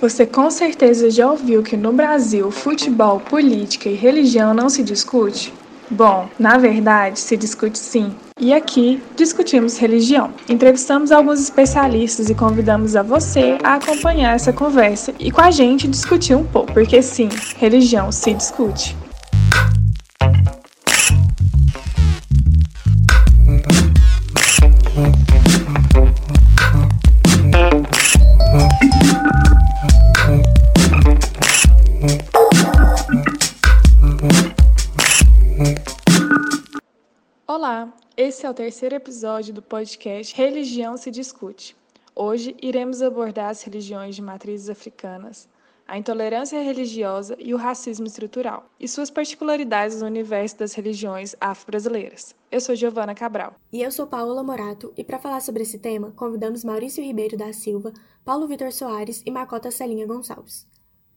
Você 0.00 0.24
com 0.24 0.48
certeza 0.48 1.10
já 1.10 1.28
ouviu 1.28 1.60
que 1.60 1.76
no 1.76 1.92
Brasil 1.92 2.52
futebol, 2.52 3.18
política 3.18 3.88
e 3.88 3.94
religião 3.94 4.54
não 4.54 4.68
se 4.68 4.84
discute? 4.84 5.52
Bom, 5.90 6.28
na 6.38 6.56
verdade, 6.56 7.18
se 7.18 7.36
discute 7.36 7.76
sim. 7.76 8.14
E 8.38 8.54
aqui 8.54 9.02
discutimos 9.16 9.76
religião. 9.76 10.32
Entrevistamos 10.48 11.10
alguns 11.10 11.40
especialistas 11.40 12.30
e 12.30 12.34
convidamos 12.34 12.94
a 12.94 13.02
você 13.02 13.58
a 13.64 13.74
acompanhar 13.74 14.36
essa 14.36 14.52
conversa 14.52 15.12
e 15.18 15.32
com 15.32 15.40
a 15.40 15.50
gente 15.50 15.88
discutir 15.88 16.36
um 16.36 16.44
pouco, 16.44 16.72
porque 16.72 17.02
sim, 17.02 17.28
religião 17.56 18.12
se 18.12 18.32
discute. 18.32 18.96
Esse 38.48 38.50
é 38.50 38.50
o 38.50 38.54
terceiro 38.54 38.94
episódio 38.94 39.52
do 39.52 39.60
podcast 39.60 40.34
Religião 40.34 40.96
se 40.96 41.10
Discute. 41.10 41.76
Hoje 42.16 42.56
iremos 42.62 43.02
abordar 43.02 43.50
as 43.50 43.62
religiões 43.62 44.16
de 44.16 44.22
matrizes 44.22 44.70
africanas, 44.70 45.46
a 45.86 45.98
intolerância 45.98 46.58
religiosa 46.62 47.36
e 47.38 47.52
o 47.52 47.58
racismo 47.58 48.06
estrutural, 48.06 48.64
e 48.80 48.88
suas 48.88 49.10
particularidades 49.10 50.00
no 50.00 50.06
universo 50.06 50.58
das 50.58 50.72
religiões 50.72 51.36
afro-brasileiras. 51.38 52.34
Eu 52.50 52.60
sou 52.60 52.74
Giovana 52.74 53.14
Cabral. 53.14 53.54
E 53.70 53.82
eu 53.82 53.92
sou 53.92 54.06
Paola 54.06 54.42
Morato, 54.42 54.94
e 54.96 55.04
para 55.04 55.18
falar 55.18 55.40
sobre 55.40 55.62
esse 55.62 55.78
tema, 55.78 56.12
convidamos 56.12 56.64
Maurício 56.64 57.04
Ribeiro 57.04 57.36
da 57.36 57.52
Silva, 57.52 57.92
Paulo 58.24 58.48
Vitor 58.48 58.72
Soares 58.72 59.22
e 59.26 59.30
Macota 59.30 59.70
Celinha 59.70 60.06
Gonçalves. 60.06 60.66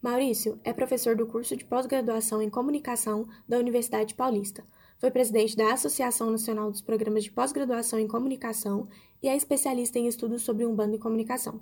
Maurício 0.01 0.59
é 0.65 0.73
professor 0.73 1.15
do 1.15 1.27
curso 1.27 1.55
de 1.55 1.63
pós-graduação 1.63 2.41
em 2.41 2.49
comunicação 2.49 3.25
da 3.47 3.57
Universidade 3.57 4.15
Paulista 4.15 4.65
foi 5.01 5.09
presidente 5.09 5.57
da 5.57 5.73
Associação 5.73 6.29
Nacional 6.29 6.69
dos 6.69 6.79
Programas 6.79 7.23
de 7.23 7.31
Pós-Graduação 7.31 7.97
em 7.97 8.07
Comunicação 8.07 8.87
e 9.21 9.27
é 9.27 9.35
especialista 9.35 9.97
em 9.97 10.05
estudos 10.05 10.43
sobre 10.43 10.63
Umbanda 10.63 10.95
e 10.95 10.99
comunicação. 10.99 11.59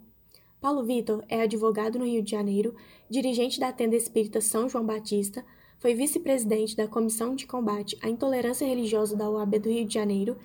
Paulo 0.60 0.84
Vitor 0.84 1.24
é 1.30 1.42
advogado 1.42 1.98
no 1.98 2.04
Rio 2.04 2.22
de 2.22 2.32
Janeiro, 2.32 2.76
dirigente 3.10 3.58
da 3.58 3.72
Tenda 3.72 3.96
Espírita 3.96 4.42
São 4.42 4.68
João 4.68 4.86
Batista, 4.86 5.46
foi 5.78 5.94
vice-presidente 5.94 6.76
da 6.76 6.86
Comissão 6.86 7.34
de 7.34 7.48
Combate 7.48 7.98
à 8.02 8.10
Intolerância 8.10 8.68
Religiosa 8.68 9.16
da 9.16 9.30
UAB 9.30 9.58
do 9.58 9.70
Rio 9.70 9.86
de 9.86 9.94
Janeiro 9.94 10.36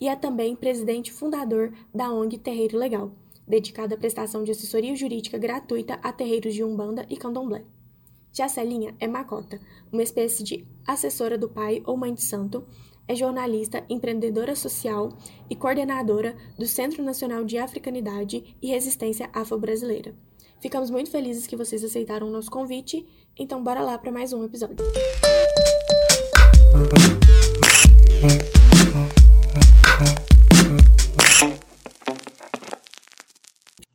e 0.00 0.06
é 0.06 0.14
também 0.14 0.54
presidente 0.54 1.12
fundador 1.12 1.72
da 1.92 2.12
ONG 2.12 2.38
Terreiro 2.38 2.78
Legal, 2.78 3.10
dedicada 3.48 3.96
à 3.96 3.98
prestação 3.98 4.44
de 4.44 4.52
assessoria 4.52 4.94
jurídica 4.94 5.38
gratuita 5.38 5.94
a 5.94 6.12
terreiros 6.12 6.54
de 6.54 6.62
Umbanda 6.62 7.04
e 7.10 7.16
Candomblé. 7.16 7.64
Já 8.36 8.48
Celinha 8.48 8.96
é 8.98 9.06
macota, 9.06 9.60
uma 9.92 10.02
espécie 10.02 10.42
de 10.42 10.66
assessora 10.84 11.38
do 11.38 11.48
pai 11.48 11.80
ou 11.86 11.96
mãe 11.96 12.12
de 12.12 12.24
santo, 12.24 12.66
é 13.06 13.14
jornalista, 13.14 13.84
empreendedora 13.88 14.56
social 14.56 15.16
e 15.48 15.54
coordenadora 15.54 16.36
do 16.58 16.66
Centro 16.66 17.00
Nacional 17.04 17.44
de 17.44 17.58
Africanidade 17.58 18.56
e 18.60 18.66
Resistência 18.66 19.30
Afro-Brasileira. 19.32 20.16
Ficamos 20.60 20.90
muito 20.90 21.12
felizes 21.12 21.46
que 21.46 21.54
vocês 21.54 21.84
aceitaram 21.84 22.26
o 22.26 22.30
nosso 22.30 22.50
convite, 22.50 23.06
então 23.38 23.62
bora 23.62 23.82
lá 23.82 23.96
para 23.96 24.10
mais 24.10 24.32
um 24.32 24.42
episódio. 24.42 24.78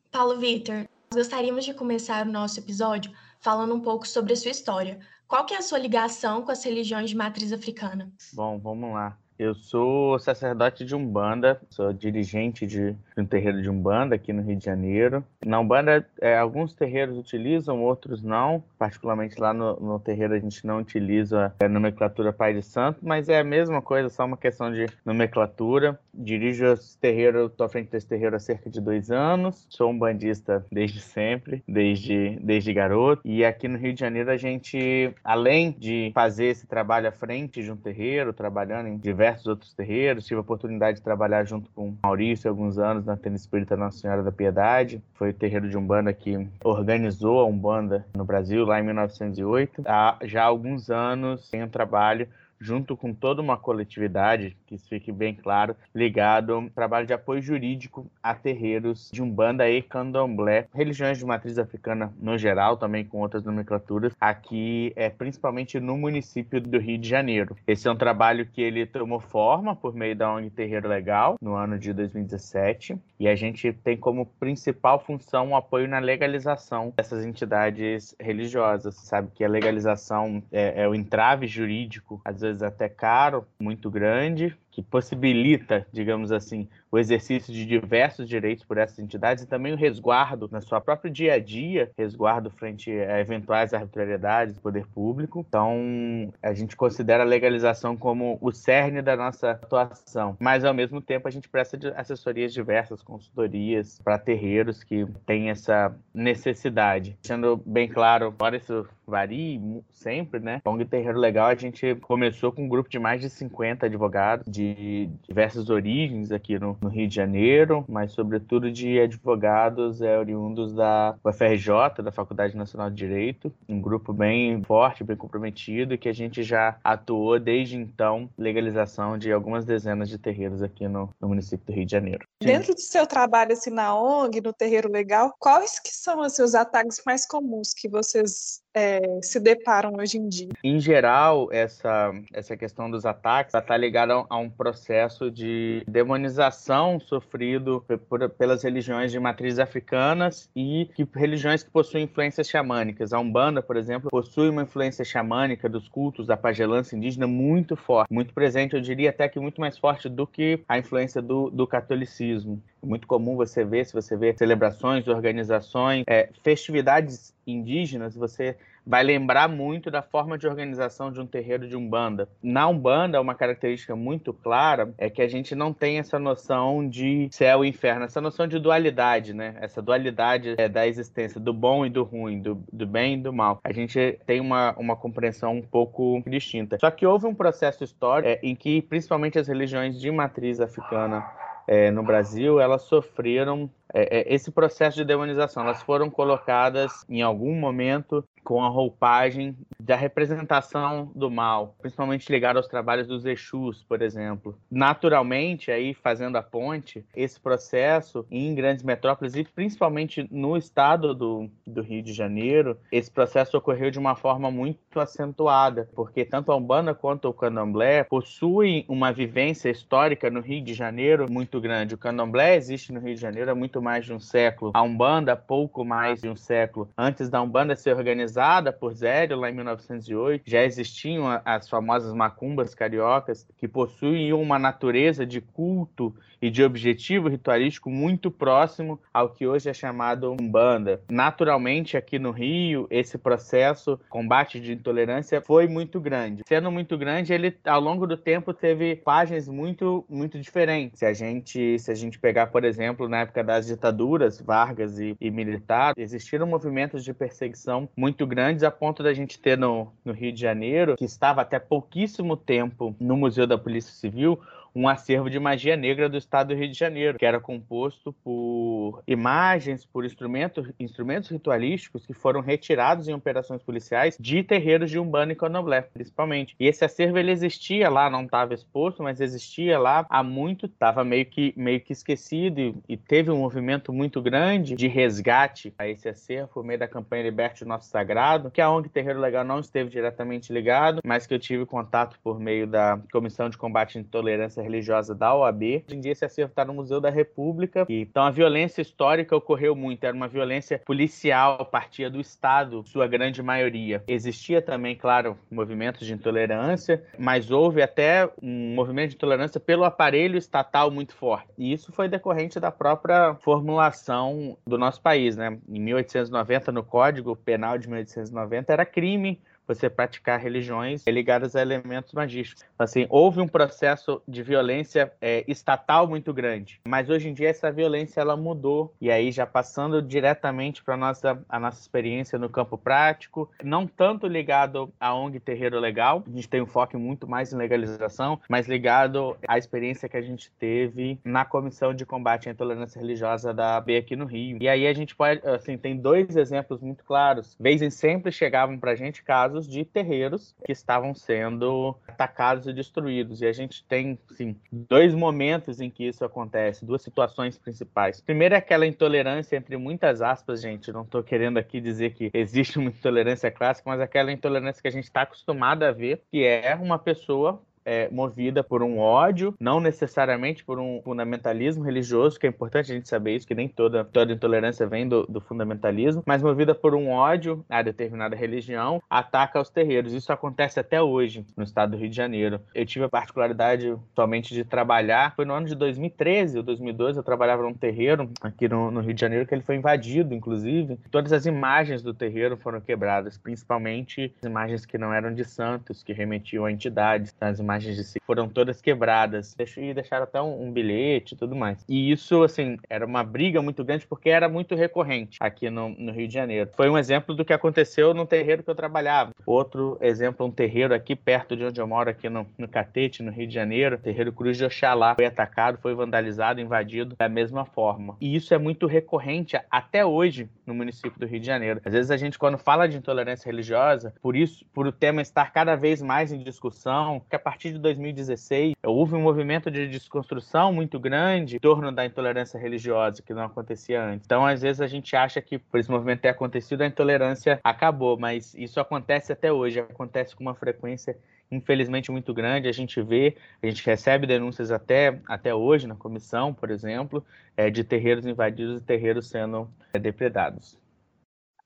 Paulo 0.10 0.40
Vitor, 0.40 0.88
gostaríamos 1.14 1.66
de 1.66 1.74
começar 1.74 2.26
o 2.26 2.32
nosso 2.32 2.58
episódio 2.58 3.12
falando 3.40 3.74
um 3.74 3.82
pouco 3.82 4.08
sobre 4.08 4.34
a 4.34 4.36
sua 4.36 4.52
história. 4.52 5.00
Qual 5.28 5.46
que 5.46 5.54
é 5.54 5.58
a 5.58 5.62
sua 5.62 5.80
ligação 5.80 6.44
com 6.44 6.52
as 6.52 6.64
religiões 6.64 7.10
de 7.10 7.16
matriz 7.16 7.52
africana? 7.54 8.12
Bom, 8.34 8.60
vamos 8.60 8.94
lá. 8.94 9.18
Eu 9.40 9.56
sou 9.56 10.20
sacerdote 10.20 10.84
de 10.84 10.94
Umbanda, 10.94 11.62
sou 11.70 11.94
dirigente 11.94 12.68
de, 12.68 12.94
um 13.18 13.26
terreiro 13.26 13.62
de 13.62 13.70
Umbanda 13.70 14.16
aqui 14.16 14.34
no 14.34 14.42
Rio 14.42 14.58
de 14.58 14.66
Janeiro. 14.66 15.24
Na 15.46 15.58
Umbanda, 15.62 16.06
é, 16.20 16.38
alguns 16.38 16.74
terreiros 16.74 17.18
utilizam, 17.18 17.82
outros 17.82 18.22
não. 18.22 18.62
Particularmente 18.78 19.40
lá 19.40 19.54
no, 19.54 19.80
no 19.80 19.98
terreiro 19.98 20.34
a 20.34 20.40
gente 20.40 20.68
não 20.68 20.80
utiliza 20.80 21.56
a 21.58 21.70
nomenclatura 21.70 22.34
Pai 22.34 22.54
de 22.54 22.62
Santo, 22.62 23.00
mas 23.02 23.30
é 23.30 23.40
a 23.40 23.44
mesma 23.44 23.82
coisa, 23.82 24.10
só 24.10 24.26
uma 24.26 24.36
questão 24.36 24.74
de 24.74 24.88
nomenclatura. 25.06 25.98
Dirijo 26.14 26.66
esse 26.66 26.98
terreiro, 26.98 27.46
estou 27.46 27.66
à 27.66 27.70
frente 27.70 27.90
desse 27.90 28.08
terreiro 28.08 28.36
há 28.36 28.40
cerca 28.40 28.70
de 28.70 28.82
dois 28.82 29.10
anos. 29.10 29.66
Sou 29.70 29.90
um 29.90 29.98
bandista 29.98 30.66
desde 30.70 31.00
sempre, 31.00 31.64
desde, 31.66 32.38
desde 32.42 32.74
garoto. 32.74 33.22
E 33.24 33.46
aqui 33.46 33.70
no 33.70 33.78
Rio 33.78 33.94
de 33.94 34.02
Janeiro 34.02 34.32
a 34.32 34.36
gente, 34.36 35.14
além 35.24 35.72
de 35.80 36.12
fazer 36.14 36.48
esse 36.48 36.68
trabalho 36.68 37.08
à 37.08 37.12
frente 37.14 37.64
de 37.64 37.72
um 37.72 37.78
terreiro, 37.78 38.34
trabalhando 38.34 38.88
em 38.88 38.98
diversos 38.98 39.29
diversos 39.30 39.48
outros 39.48 39.74
terreiros. 39.74 40.26
Tive 40.26 40.38
a 40.38 40.42
oportunidade 40.42 40.98
de 40.98 41.04
trabalhar 41.04 41.46
junto 41.46 41.70
com 41.72 41.96
Maurício 42.04 42.50
alguns 42.50 42.78
anos 42.78 43.06
na 43.06 43.16
Tenda 43.16 43.36
Espírita 43.36 43.78
Nossa 43.78 44.00
Senhora 44.00 44.24
da 44.24 44.32
Piedade. 44.32 45.02
Foi 45.14 45.30
o 45.30 45.34
terreiro 45.34 45.70
de 45.70 45.78
Umbanda 45.78 46.12
que 46.14 46.48
organizou 46.64 47.40
a 47.40 47.46
Umbanda 47.46 48.06
no 48.16 48.26
Brasil, 48.26 48.66
lá 48.66 48.80
em 48.80 48.84
1908. 48.84 49.84
Há 49.86 50.18
já 50.24 50.44
alguns 50.44 50.90
anos 50.90 51.50
tenho 51.50 51.68
trabalho 51.68 52.28
junto 52.60 52.98
com 52.98 53.14
toda 53.14 53.42
uma 53.42 53.58
coletividade, 53.58 54.56
que 54.68 54.76
isso 54.76 54.88
fique 54.88 55.12
bem 55.12 55.34
claro, 55.34 55.76
ligado 55.94 56.54
ao 56.54 56.70
trabalho 56.70 57.08
de 57.08 57.14
apoio 57.14 57.42
jurídico 57.42 58.10
a 58.22 58.34
terreiros 58.34 59.10
de 59.12 59.22
Umbanda 59.22 59.70
e 59.70 59.82
Candomblé, 59.82 60.68
religiões 60.74 61.18
de 61.18 61.26
matriz 61.26 61.58
africana 61.58 62.14
no 62.20 62.38
geral, 62.38 62.78
também 62.78 63.06
com 63.06 63.20
outras 63.20 63.44
nomenclaturas, 63.44 64.14
aqui 64.20 64.92
é 64.96 65.10
principalmente 65.10 65.80
no 65.80 65.98
município 65.98 66.60
do 66.60 66.80
Rio 66.80 66.98
de 66.98 67.08
Janeiro. 67.08 67.56
Esse 67.68 67.88
é 67.88 67.92
um 67.92 67.96
trabalho 67.96 68.46
que 68.46 68.62
ele 68.62 68.86
tomou 68.86 69.20
forma 69.20 69.76
por 69.76 69.94
meio 69.94 70.16
da 70.16 70.32
ONG 70.34 70.50
Terreiro 70.50 70.88
Legal 70.88 71.36
no 71.42 71.56
ano 71.56 71.78
de 71.78 71.94
2017 71.94 72.98
e 73.20 73.28
a 73.28 73.36
gente 73.36 73.72
tem 73.74 73.98
como 73.98 74.26
principal 74.26 75.00
função 75.00 75.50
o 75.50 75.56
apoio 75.56 75.88
na 75.88 76.00
legalização 76.00 76.94
dessas 76.96 77.26
entidades 77.26 78.16
religiosas. 78.20 78.96
Sabe 78.96 79.30
que 79.34 79.44
a 79.44 79.50
legalização 79.50 80.42
é, 80.52 80.84
é 80.84 80.88
o 80.88 80.96
entrave 80.96 81.48
jurídico, 81.48 82.22
às 82.24 82.42
vezes 82.42 82.49
vezes 82.50 82.64
até 82.64 82.90
caro, 82.90 83.48
muito 83.60 83.90
grande, 83.90 84.56
que 84.72 84.82
possibilita, 84.82 85.86
digamos 85.92 86.32
assim, 86.32 86.68
o 86.92 86.98
exercício 86.98 87.54
de 87.54 87.66
diversos 87.66 88.28
direitos 88.28 88.64
por 88.64 88.78
essas 88.78 89.00
entidades 89.00 89.44
e 89.44 89.48
também 89.48 89.74
o 89.74 89.78
resguardo 89.78 90.50
na 90.52 90.62
sua 90.62 90.82
própria 90.82 91.12
dia 91.12 91.34
a 91.34 91.40
dia, 91.40 91.92
resguardo 91.98 92.50
frente 92.50 92.92
a 92.92 93.20
eventuais 93.20 93.74
arbitrariedades 93.74 94.56
do 94.56 94.62
poder 94.62 94.86
público. 94.88 95.46
Então, 95.48 96.34
a 96.42 96.54
gente 96.54 96.76
considera 96.76 97.24
a 97.24 97.26
legalização 97.26 97.96
como 97.96 98.38
o 98.42 98.52
cerne 98.52 99.02
da 99.02 99.16
nossa 99.16 99.52
atuação, 99.52 100.36
mas 100.40 100.64
ao 100.64 100.74
mesmo 100.74 101.02
tempo 101.02 101.28
a 101.28 101.32
gente 101.32 101.48
presta 101.48 101.78
assessorias 101.96 102.54
diversas, 102.54 103.02
consultorias 103.02 104.00
para 104.04 104.18
terreiros 104.18 104.84
que 104.84 105.06
têm 105.26 105.50
essa 105.50 105.96
necessidade. 106.14 107.18
Sendo 107.24 107.58
bem 107.66 107.88
claro, 107.88 108.34
embora 108.34 108.58
isso 108.58 108.88
varie 109.10 109.84
sempre, 109.90 110.40
né? 110.40 110.62
Pong 110.64 110.86
Terreiro 110.86 111.18
Legal, 111.18 111.48
a 111.48 111.56
gente 111.56 111.96
começou 111.96 112.52
com 112.52 112.64
um 112.64 112.70
grupo 112.70 112.90
de 112.90 113.00
mais 113.00 113.20
de 113.20 113.30
50 113.30 113.88
advogados 113.88 114.46
de 114.48 115.10
diversas 115.28 115.70
origens 115.70 116.32
aqui 116.32 116.60
no, 116.60 116.78
no 116.82 116.90
Rio 116.90 117.08
de 117.08 117.16
Janeiro, 117.16 117.86
mas 117.88 118.12
sobretudo 118.12 118.72
de 118.72 119.00
advogados 119.00 120.02
é, 120.02 120.18
oriundos 120.18 120.74
da 120.74 121.16
UFRJ, 121.24 122.02
da 122.04 122.12
Faculdade 122.12 122.56
Nacional 122.56 122.90
de 122.90 122.96
Direito, 122.96 123.54
um 123.68 123.82
grupo 123.82 124.14
bem 124.14 124.62
forte, 124.64 125.04
bem 125.04 125.16
comprometido, 125.16 125.98
que 125.98 126.10
a 126.10 126.14
gente 126.14 126.44
já 126.44 126.78
atuou 126.84 127.40
desde 127.40 127.78
então 127.78 128.30
legalização 128.38 129.18
de 129.18 129.32
algumas 129.32 129.66
dezenas 129.66 130.10
de 130.10 130.18
terreiros 130.18 130.62
aqui 130.62 130.88
no, 130.88 131.10
no 131.20 131.28
município 131.28 131.66
do 131.66 131.74
Rio 131.74 131.86
de 131.86 131.92
Janeiro. 131.92 132.29
Dentro 132.42 132.74
do 132.74 132.80
seu 132.80 133.06
trabalho 133.06 133.52
assim, 133.52 133.70
na 133.70 133.94
ONG, 133.94 134.40
no 134.40 134.54
terreiro 134.54 134.90
legal, 134.90 135.36
quais 135.38 135.78
que 135.78 135.90
são 135.90 136.22
assim, 136.22 136.42
os 136.42 136.56
ataques 136.56 137.02
mais 137.06 137.26
comuns 137.26 137.74
que 137.74 137.90
vocês 137.90 138.62
é, 138.74 139.02
se 139.22 139.42
deparam 139.42 139.94
hoje 140.00 140.18
em 140.18 140.30
dia? 140.30 140.48
Em 140.64 140.80
geral, 140.80 141.50
essa, 141.52 142.14
essa 142.34 142.56
questão 142.56 142.90
dos 142.90 143.06
ataques 143.06 143.54
está 143.54 143.76
ligada 143.76 144.14
a 144.30 144.38
um 144.38 144.50
processo 144.50 145.30
de 145.30 145.84
demonização 145.86 146.98
sofrido 146.98 147.84
por, 148.08 148.30
pelas 148.30 148.64
religiões 148.64 149.12
de 149.12 149.20
matrizes 149.20 149.60
africanas 149.60 150.50
e 150.56 150.90
que, 150.96 151.06
religiões 151.14 151.62
que 151.62 151.70
possuem 151.70 152.06
influências 152.06 152.48
xamânicas. 152.48 153.12
A 153.12 153.20
Umbanda, 153.20 153.62
por 153.62 153.76
exemplo, 153.76 154.10
possui 154.10 154.48
uma 154.48 154.62
influência 154.62 155.04
xamânica 155.04 155.68
dos 155.68 155.90
cultos 155.90 156.26
da 156.26 156.38
pagelança 156.38 156.96
indígena 156.96 157.28
muito 157.28 157.76
forte, 157.76 158.14
muito 158.14 158.34
presente, 158.34 158.76
eu 158.76 158.82
diria 158.82 159.10
até 159.10 159.28
que 159.28 159.42
muito 159.42 159.60
mais 159.60 159.78
forte 159.78 160.08
do 160.08 160.26
que 160.26 160.64
a 160.70 160.78
influência 160.78 161.22
do, 161.22 161.50
do 161.50 161.68
catolicismo. 161.68 162.29
É 162.34 162.86
muito 162.86 163.08
comum 163.08 163.36
você 163.36 163.64
ver, 163.64 163.86
se 163.86 163.94
você 163.94 164.16
vê 164.16 164.34
celebrações, 164.38 165.08
organizações, 165.08 166.04
é, 166.08 166.30
festividades 166.44 167.34
indígenas, 167.46 168.16
você 168.16 168.56
vai 168.90 169.04
lembrar 169.04 169.48
muito 169.48 169.92
da 169.92 170.02
forma 170.02 170.36
de 170.36 170.48
organização 170.48 171.12
de 171.12 171.22
um 171.22 171.26
terreiro 171.26 171.68
de 171.68 171.76
Umbanda. 171.76 172.28
Na 172.42 172.68
Umbanda, 172.68 173.22
uma 173.22 173.36
característica 173.36 173.96
muito 173.96 174.34
clara 174.34 174.92
é 174.98 175.10
que 175.12 175.22
a 175.22 175.28
gente 175.28 175.54
não 175.54 175.72
tem 175.72 176.00
essa 176.00 176.18
noção 176.18 176.88
de 176.88 177.30
céu 177.32 177.64
e 177.64 177.70
inferno, 177.70 178.06
essa 178.06 178.20
noção 178.20 178.48
de 178.48 178.58
dualidade, 178.58 179.32
né? 179.32 179.56
Essa 179.62 179.80
dualidade 179.80 180.56
é, 180.58 180.68
da 180.68 180.88
existência 180.88 181.40
do 181.40 181.54
bom 181.54 181.86
e 181.86 181.90
do 181.90 182.04
ruim, 182.04 182.42
do, 182.42 182.64
do 182.74 182.88
bem 182.88 183.14
e 183.14 183.18
do 183.18 183.32
mal. 183.32 183.60
A 183.64 183.72
gente 183.72 184.20
tem 184.26 184.40
uma, 184.40 184.74
uma 184.76 184.96
compreensão 184.96 185.58
um 185.58 185.62
pouco 185.62 186.24
distinta. 186.26 186.78
Só 186.80 186.90
que 186.90 187.06
houve 187.06 187.28
um 187.28 187.36
processo 187.36 187.84
histórico 187.84 188.28
é, 188.28 188.40
em 188.42 188.56
que, 188.56 188.82
principalmente 188.82 189.38
as 189.38 189.48
religiões 189.48 190.00
de 190.00 190.10
matriz 190.10 190.60
africana 190.60 191.24
é, 191.72 191.92
no 191.92 192.02
Brasil, 192.02 192.60
elas 192.60 192.82
sofreram 192.82 193.70
é, 193.94 194.22
é, 194.22 194.34
esse 194.34 194.50
processo 194.50 194.98
de 194.98 195.06
demonização. 195.06 195.62
Elas 195.62 195.84
foram 195.84 196.10
colocadas 196.10 197.06
em 197.08 197.22
algum 197.22 197.54
momento 197.54 198.28
com 198.50 198.64
a 198.64 198.68
roupagem 198.68 199.56
da 199.80 199.96
representação 199.96 201.12
do 201.14 201.30
mal, 201.30 201.76
principalmente 201.80 202.32
ligado 202.32 202.58
aos 202.58 202.68
trabalhos 202.68 203.06
dos 203.06 203.24
Exus, 203.24 203.86
por 203.88 204.02
exemplo. 204.02 204.58
Naturalmente, 204.72 205.70
aí 205.70 205.94
fazendo 205.94 206.36
a 206.36 206.42
ponte, 206.42 207.06
esse 207.16 207.40
processo 207.40 208.26
em 208.32 208.56
grandes 208.56 208.84
metrópoles 208.84 209.36
e 209.36 209.44
principalmente 209.44 210.28
no 210.32 210.58
estado 210.58 211.14
do, 211.14 211.48
do 211.66 211.84
Rio 211.84 212.02
de 212.02 212.12
Janeiro, 212.12 212.76
esse 212.92 213.12
processo 213.12 213.56
ocorreu 213.56 213.92
de 213.92 214.00
uma 214.00 214.16
forma 214.16 214.50
muito 214.50 215.00
acentuada, 215.00 215.88
porque 215.94 216.26
tanto 216.26 216.52
a 216.52 216.56
Umbanda 216.56 216.96
quanto 216.96 217.30
o 217.30 217.34
Candomblé 217.34 218.04
possuem 218.06 218.84
uma 218.88 219.14
vivência 219.14 219.70
histórica 219.70 220.28
no 220.32 220.42
Rio 220.42 220.64
de 220.64 220.74
Janeiro 220.74 221.28
muito 221.30 221.62
grande. 221.62 221.94
O 221.94 222.00
Candomblé 222.00 222.56
existe 222.56 222.92
no 222.92 223.00
Rio 223.00 223.14
de 223.14 223.22
Janeiro 223.22 223.52
há 223.52 223.56
muito 223.56 223.80
mais 223.80 224.06
de 224.06 224.12
um 224.12 224.20
século, 224.20 224.72
a 224.74 224.82
Umbanda 224.82 225.36
pouco 225.36 225.86
mais 225.86 226.20
de 226.20 226.28
um 226.28 226.36
século. 226.36 226.90
Antes 226.98 227.30
da 227.30 227.40
Umbanda 227.44 227.76
ser 227.76 227.96
organizada 227.96 228.39
por 228.80 228.94
Zélio, 228.94 229.38
lá 229.38 229.50
em 229.50 229.54
1908, 229.54 230.44
já 230.46 230.64
existiam 230.64 231.26
as 231.44 231.70
famosas 231.70 232.14
macumbas 232.14 232.74
cariocas, 232.74 233.48
que 233.58 233.68
possuíam 233.68 234.42
uma 234.42 234.58
natureza 234.58 235.26
de 235.26 235.42
culto 235.42 236.14
e 236.42 236.50
de 236.50 236.64
objetivo 236.64 237.28
ritualístico 237.28 237.90
muito 237.90 238.32
próximo 238.32 239.00
ao 239.14 239.30
que 239.30 239.46
hoje 239.46 239.70
é 239.70 239.74
chamado 239.74 240.32
Umbanda. 240.32 241.02
Naturalmente, 241.10 241.98
aqui 241.98 242.18
no 242.18 242.32
Rio, 242.32 242.88
esse 242.90 243.18
processo, 243.18 244.00
combate 244.10 244.60
de 244.60 244.74
intolerância, 244.74 245.42
foi 245.42 245.68
muito 245.68 246.00
grande. 246.00 246.44
Sendo 246.48 246.72
muito 246.72 246.98
grande, 246.98 247.34
ele 247.34 247.56
ao 247.66 247.82
longo 247.82 248.08
do 248.08 248.16
tempo 248.16 248.54
teve 248.54 248.96
páginas 248.98 249.48
muito 249.48 250.06
muito 250.10 250.40
diferentes. 250.40 251.00
Se 251.00 251.06
a 251.06 251.14
gente 251.14 251.78
se 251.80 251.92
a 251.92 251.96
gente 251.96 252.18
pegar, 252.18 252.48
por 252.48 252.64
exemplo, 252.64 253.08
na 253.08 253.22
época 253.22 253.44
das 253.44 253.68
ditaduras, 253.68 254.40
Vargas 254.40 255.00
e, 255.00 255.16
e 255.20 255.30
militar, 255.30 255.94
existiram 255.98 256.48
movimentos 256.48 257.04
de 257.04 257.14
perseguição 257.14 257.90
muito 257.96 258.26
grandes 258.30 258.64
a 258.64 258.72
ponto 258.72 259.04
da 259.04 259.14
gente 259.14 259.38
ter 259.38 259.58
no, 259.58 259.92
no 260.06 260.14
Rio 260.14 260.32
de 260.32 260.40
Janeiro, 260.40 260.96
que 260.96 261.04
estava 261.04 261.42
até 261.42 261.60
pouquíssimo 261.60 262.38
tempo 262.38 262.96
no 263.00 263.18
Museu 263.18 263.46
da 263.46 263.58
Polícia 263.58 263.92
Civil, 263.92 264.40
um 264.76 264.88
acervo 264.88 265.30
de 265.30 265.40
magia 265.40 265.76
negra 265.76 266.10
do 266.10 266.18
estado 266.18 266.50
do 266.50 266.56
Rio 266.56 266.70
de 266.70 266.78
Janeiro, 266.78 267.18
que 267.18 267.26
era 267.26 267.40
composto 267.40 268.14
por 268.24 269.04
imagens, 269.08 269.86
por 269.86 270.06
instrumentos, 270.06 270.72
instrumentos 270.80 271.30
ritualísticos 271.30 272.06
que 272.06 272.14
foram 272.14 272.42
retirados 272.42 273.08
em 273.08 273.14
operações 273.14 273.62
policiais 273.62 274.18
de 274.20 274.44
terreiros 274.44 274.90
de 274.90 275.00
Umbanda 275.00 275.34
e 275.34 275.36
Candomblé, 275.36 275.82
principalmente. 275.82 276.56
E 276.60 276.68
esse 276.68 276.84
acervo 276.84 277.18
ele 277.18 277.32
existia 277.32 277.90
lá, 277.90 278.10
não 278.10 278.24
estava 278.24 278.54
exposto, 278.54 279.04
mas 279.04 279.20
existia 279.20 279.78
lá 279.78 280.06
há 280.10 280.24
muito, 280.24 280.66
estava 280.66 281.04
meio 281.04 281.26
que, 281.26 281.54
meio 281.56 281.80
que 281.82 281.94
esquecido 281.94 282.60
e, 282.60 282.76
e, 282.90 282.98
teve 282.98 283.32
um 283.32 283.38
movimento 283.38 283.92
muito 283.94 284.22
grande 284.22 284.76
de 284.76 284.88
resgate 284.88 285.74
a 285.78 285.88
esse 285.88 286.08
acervo 286.08 286.50
por 286.54 286.64
meio 286.64 286.80
da 286.80 286.88
campanha 286.88 287.24
Liberte 287.24 287.64
o 287.64 287.68
Nosso 287.68 287.90
Sagrado, 287.90 288.52
que 288.52 288.62
a 288.62 288.70
ONG 288.70 288.90
Terreiro 288.90 289.20
Legal 289.20 289.44
não 289.44 289.60
esteve 289.60 289.90
diretamente 289.90 290.52
ligado, 290.52 291.02
mas 291.06 291.26
que 291.26 291.34
eu 291.34 291.40
tive 291.40 291.66
contato 291.66 292.20
por 292.24 292.40
meio 292.40 292.68
da 292.68 293.00
Comissão 293.12 293.50
de 293.50 293.58
Combate 293.58 293.98
à 293.98 294.02
Intolerância 294.02 294.59
religiosa 294.62 295.14
da 295.16 295.34
OAB. 295.34 295.84
Hoje 295.88 295.98
em 295.98 296.00
dia 296.00 296.12
esse 296.12 296.26
acervo 296.26 296.52
está 296.52 296.66
no 296.66 296.74
Museu 296.74 297.00
da 297.00 297.10
República. 297.10 297.86
Então 297.90 298.24
a 298.24 298.32
violência 298.32 298.82
histórica 298.82 299.36
ocorreu 299.36 299.76
muito, 299.76 300.04
era 300.04 300.16
uma 300.16 300.28
violência 300.28 300.80
policial, 300.86 301.66
partia 301.66 302.10
do 302.10 302.20
Estado, 302.20 302.84
sua 302.86 303.08
grande 303.08 303.42
maioria. 303.42 304.04
Existia 304.08 304.62
também, 304.62 304.96
claro, 304.96 305.38
movimentos 305.50 306.06
de 306.06 306.14
intolerância, 306.14 307.04
mas 307.18 307.52
houve 307.52 307.82
até 307.82 308.30
um 308.42 308.74
movimento 308.76 309.10
de 309.10 309.16
intolerância 309.16 309.60
pelo 309.60 309.84
aparelho 309.84 310.38
estatal 310.38 310.92
muito 310.92 311.14
forte. 311.14 311.48
E 311.58 311.72
isso 311.72 311.92
foi 311.92 312.08
decorrente 312.08 312.60
da 312.60 312.72
própria 312.72 313.36
formulação 313.36 314.58
do 314.66 314.78
nosso 314.78 315.02
país, 315.02 315.36
né? 315.36 315.58
Em 315.68 315.80
1890, 315.80 316.72
no 316.72 316.84
Código 316.84 317.36
Penal 317.36 317.78
de 317.78 317.88
1890, 317.88 318.74
era 318.74 318.86
crime 318.86 319.42
você 319.76 319.90
praticar 319.90 320.40
religiões 320.40 321.06
ligadas 321.08 321.56
a 321.56 321.62
elementos 321.62 322.14
magísticos. 322.14 322.64
Assim, 322.78 323.06
houve 323.10 323.42
um 323.42 323.48
processo 323.48 324.22
de 324.28 324.42
violência 324.42 325.12
é, 325.22 325.44
estatal 325.48 326.08
muito 326.08 326.34
grande, 326.34 326.80
mas 326.88 327.10
hoje 327.10 327.30
em 327.30 327.34
dia 327.34 327.50
essa 327.50 327.72
violência 327.72 328.22
ela 328.22 328.36
mudou 328.38 328.94
e 329.00 329.12
aí 329.12 329.32
já 329.32 329.46
passando 329.46 330.02
diretamente 330.02 330.84
para 330.84 330.96
nossa 330.98 331.40
a 331.48 331.60
nossa 331.60 331.80
experiência 331.80 332.40
no 332.40 332.50
campo 332.50 332.78
prático, 332.78 333.50
não 333.64 333.86
tanto 333.86 334.28
ligado 334.28 334.92
à 335.00 335.14
ONG 335.14 335.40
Terreiro 335.40 335.80
Legal, 335.80 336.24
a 336.26 336.30
gente 336.30 336.50
tem 336.50 336.62
um 336.62 336.66
foco 336.66 336.98
muito 336.98 337.28
mais 337.28 337.54
em 337.54 337.58
legalização, 337.58 338.40
mas 338.50 338.68
ligado 338.68 339.38
à 339.48 339.58
experiência 339.58 340.10
que 340.10 340.18
a 340.18 340.22
gente 340.22 340.52
teve 340.52 341.20
na 341.24 341.46
comissão 341.46 341.94
de 341.94 342.06
combate 342.06 342.50
à 342.50 342.52
intolerância 342.52 343.00
religiosa 343.00 343.54
da 343.54 343.80
B 343.80 343.98
aqui 343.98 344.16
no 344.16 344.26
Rio. 344.26 344.58
E 344.62 344.68
aí 344.68 344.88
a 344.88 344.94
gente 344.94 345.16
pode, 345.16 345.46
assim, 345.48 345.78
tem 345.78 345.98
dois 345.98 346.36
exemplos 346.36 346.82
muito 346.82 347.04
claros. 347.04 347.56
Vez 347.60 347.82
em 347.82 347.90
sempre 347.90 348.32
chegavam 348.32 348.78
para 348.78 348.92
a 348.92 348.96
gente 348.96 349.24
casos 349.24 349.59
de 349.68 349.86
terreiros 349.86 350.56
que 350.66 350.72
estavam 350.72 351.14
sendo 351.14 351.96
atacados 352.08 352.68
e 352.68 352.74
destruídos. 352.74 353.42
E 353.42 353.46
a 353.46 353.54
gente 353.54 353.84
tem, 353.84 354.18
sim, 354.32 354.56
dois 354.72 355.14
momentos 355.14 355.80
em 355.80 355.90
que 355.90 356.08
isso 356.08 356.24
acontece, 356.24 356.86
duas 356.86 357.02
situações 357.02 357.58
principais. 357.58 358.22
Primeiro 358.22 358.56
é 358.56 358.58
aquela 358.58 358.86
intolerância 358.86 359.56
entre 359.56 359.78
muitas 359.78 360.22
aspas, 360.22 360.62
gente. 360.62 360.92
Não 360.92 361.02
estou 361.02 361.24
querendo 361.24 361.58
aqui 361.58 361.80
dizer 361.80 362.14
que 362.14 362.30
existe 362.34 362.78
uma 362.80 362.90
intolerância 362.90 363.52
clássica, 363.52 363.90
mas 363.90 364.02
aquela 364.02 364.32
intolerância 364.32 364.82
que 364.82 364.88
a 364.88 364.92
gente 364.92 365.06
está 365.06 365.22
acostumado 365.22 365.84
a 365.84 365.92
ver, 365.92 366.22
que 366.32 366.44
é 366.44 366.76
uma 366.76 367.00
pessoa 367.00 367.62
é, 367.86 368.10
movida 368.12 368.64
por 368.64 368.84
um 368.84 369.00
ódio, 369.00 369.56
não 369.60 369.80
necessariamente 369.80 370.64
por 370.64 370.80
um 370.80 371.02
fundamentalismo 371.04 371.84
religioso, 371.84 372.40
que 372.40 372.46
é 372.46 372.50
importante 372.50 372.92
a 372.92 372.96
gente 372.96 373.10
saber 373.10 373.36
isso, 373.36 373.48
que 373.48 373.56
nem 373.56 373.68
toda, 373.68 374.06
toda 374.06 374.34
intolerância 374.34 374.86
vem 374.86 375.08
do, 375.08 375.26
do 375.26 375.42
fundamentalismo, 375.42 376.24
mas 376.26 376.42
movida 376.42 376.76
por 376.76 376.94
um 376.94 377.10
ódio 377.10 377.66
a 377.70 377.82
determinada 377.82 378.36
religião, 378.36 379.02
ataca 379.10 379.60
os 379.60 379.70
terreiros. 379.70 380.14
Isso 380.14 380.32
acontece 380.32 380.80
até 380.80 381.02
hoje 381.02 381.46
no 381.56 381.64
estado 381.64 381.92
do 381.92 381.98
Rio 381.98 382.10
de 382.10 382.16
Janeiro. 382.16 382.62
Eu 382.76 382.86
tive 382.86 383.06
a 383.06 383.10
particularidade 383.10 383.96
somente 384.16 384.54
de 384.54 384.64
trabalhar, 384.64 385.34
foi 385.36 385.46
no 385.46 385.54
ano 385.54 385.66
de 385.66 385.76
2013 385.76 386.58
ou 386.58 386.64
2012, 386.64 387.18
eu 387.18 387.24
trabalhava 387.24 387.64
num 387.64 387.74
terreiro 387.74 388.30
aqui 388.42 388.68
no, 388.68 388.92
no 388.92 389.02
Rio 389.02 389.14
de 389.14 389.22
Janeiro, 389.22 389.46
que 389.46 389.56
ele 389.56 389.64
foi 389.64 389.76
invadido, 389.76 390.34
inclusive. 390.34 391.00
Todas 391.10 391.34
as 391.34 391.46
imagens 391.46 392.04
do 392.04 392.14
terreiro 392.14 392.58
foram 392.58 392.80
quebradas, 392.80 393.38
principalmente 393.38 394.34
as 394.42 394.48
imagens 394.48 394.86
que 394.86 394.98
não 394.98 395.14
eram 395.14 395.34
de 395.34 395.44
santos, 395.44 396.04
que 396.04 396.14
remetiam 396.14 396.66
a 396.66 396.72
entidades, 396.72 397.36
as 397.40 397.60
imagens 397.60 397.69
imagens 397.70 397.96
de 397.96 398.04
si 398.04 398.20
foram 398.26 398.50
todas 398.50 398.82
quebradas. 398.82 399.56
E 399.78 399.94
deixaram 399.94 400.24
até 400.24 400.42
um, 400.42 400.68
um, 400.68 400.72
bilhete 400.72 401.36
e 401.36 401.38
tudo 401.38 401.56
mais. 401.56 401.86
E 401.88 402.12
isso, 402.12 402.44
assim, 402.44 402.78
era 402.90 403.06
uma 403.06 403.24
briga 403.24 403.62
muito 403.62 403.84
grande 403.84 404.08
porque 404.08 404.30
era 404.30 404.50
muito 404.50 404.76
recorrente 404.76 405.38
aqui 405.40 405.70
no, 405.70 405.90
no, 405.90 406.12
Rio 406.12 406.28
de 406.28 406.34
Janeiro. 406.34 406.70
Foi 406.76 406.90
um 406.90 406.98
exemplo 406.98 407.36
do 407.36 407.46
que 407.46 407.54
aconteceu 407.54 408.14
no 408.14 408.26
terreiro 408.26 408.64
que 408.64 408.70
eu 408.70 408.76
trabalhava. 408.76 409.32
Outro 409.46 409.98
exemplo, 410.02 410.46
um 410.46 410.52
terreiro 410.52 410.94
aqui 410.94 411.16
perto 411.16 411.56
de 411.56 411.64
onde 411.64 411.80
eu 411.80 411.88
moro, 411.88 412.10
aqui 412.10 412.30
no, 412.30 412.48
no 412.58 412.68
Catete, 412.68 413.22
no 413.22 413.32
Rio 413.32 413.48
de 413.48 413.54
Janeiro, 413.54 413.98
terreiro 413.98 414.34
Cruz 414.34 414.58
de 414.58 414.66
Oxalá. 414.66 415.16
Foi 415.16 415.26
atacado, 415.26 415.78
foi 415.82 415.94
vandalizado, 415.94 416.60
invadido 416.60 417.16
da 417.18 417.30
mesma 417.30 417.66
forma. 417.66 418.18
E 418.20 418.36
isso 418.36 418.54
é 418.54 418.58
muito 418.58 418.88
recorrente 418.88 419.60
até 419.70 420.06
hoje 420.06 420.50
no 420.66 420.74
município 420.74 421.20
do 421.20 421.26
Rio 421.26 421.40
de 421.40 421.46
Janeiro. 421.46 421.82
Às 421.84 421.94
vezes 421.94 422.12
a 422.12 422.18
gente, 422.18 422.38
quando 422.40 422.58
fala 422.58 422.88
de 422.88 422.98
intolerância 422.98 423.50
religiosa, 423.50 424.14
por 424.22 424.36
isso, 424.36 424.66
por 424.74 424.88
o 424.88 424.92
tema 424.92 425.22
estar 425.22 425.52
cada 425.52 425.76
vez 425.76 426.02
mais 426.02 426.32
em 426.32 426.42
discussão, 426.44 427.22
que 427.30 427.36
a 427.36 427.40
partir 427.40 427.59
partir 427.60 427.74
de 427.74 427.80
2016, 427.80 428.74
houve 428.86 429.16
um 429.16 429.22
movimento 429.22 429.70
de 429.70 429.86
desconstrução 429.90 430.72
muito 430.72 430.98
grande 430.98 431.58
em 431.58 431.60
torno 431.60 431.92
da 431.92 432.06
intolerância 432.06 432.58
religiosa, 432.58 433.22
que 433.22 433.34
não 433.34 433.44
acontecia 433.44 434.02
antes. 434.02 434.26
Então, 434.26 434.46
às 434.46 434.62
vezes, 434.62 434.80
a 434.80 434.88
gente 434.88 435.14
acha 435.14 435.42
que 435.42 435.60
por 435.60 435.78
esse 435.78 435.92
movimento 435.92 436.22
ter 436.22 436.30
acontecido, 436.30 436.84
a 436.84 436.88
intolerância 436.88 437.60
acabou, 437.62 438.18
mas 438.18 438.54
isso 438.56 438.80
acontece 438.80 439.34
até 439.34 439.52
hoje, 439.52 439.78
acontece 439.78 440.34
com 440.38 440.42
uma 440.42 440.56
frequência 440.56 441.18
infelizmente 441.52 442.10
muito 442.10 442.34
grande. 442.34 442.70
A 442.70 442.72
gente 442.72 443.02
vê, 443.02 443.36
a 443.62 443.66
gente 443.66 443.86
recebe 443.86 444.26
denúncias 444.26 444.72
até, 444.72 445.20
até 445.28 445.54
hoje 445.54 445.86
na 445.86 445.96
comissão, 445.96 446.54
por 446.54 446.72
exemplo, 446.72 447.26
é, 447.58 447.70
de 447.70 447.84
terreiros 447.84 448.26
invadidos 448.26 448.80
e 448.80 448.86
terreiros 448.86 449.28
sendo 449.28 449.70
é, 449.94 450.00
depredados 450.00 450.78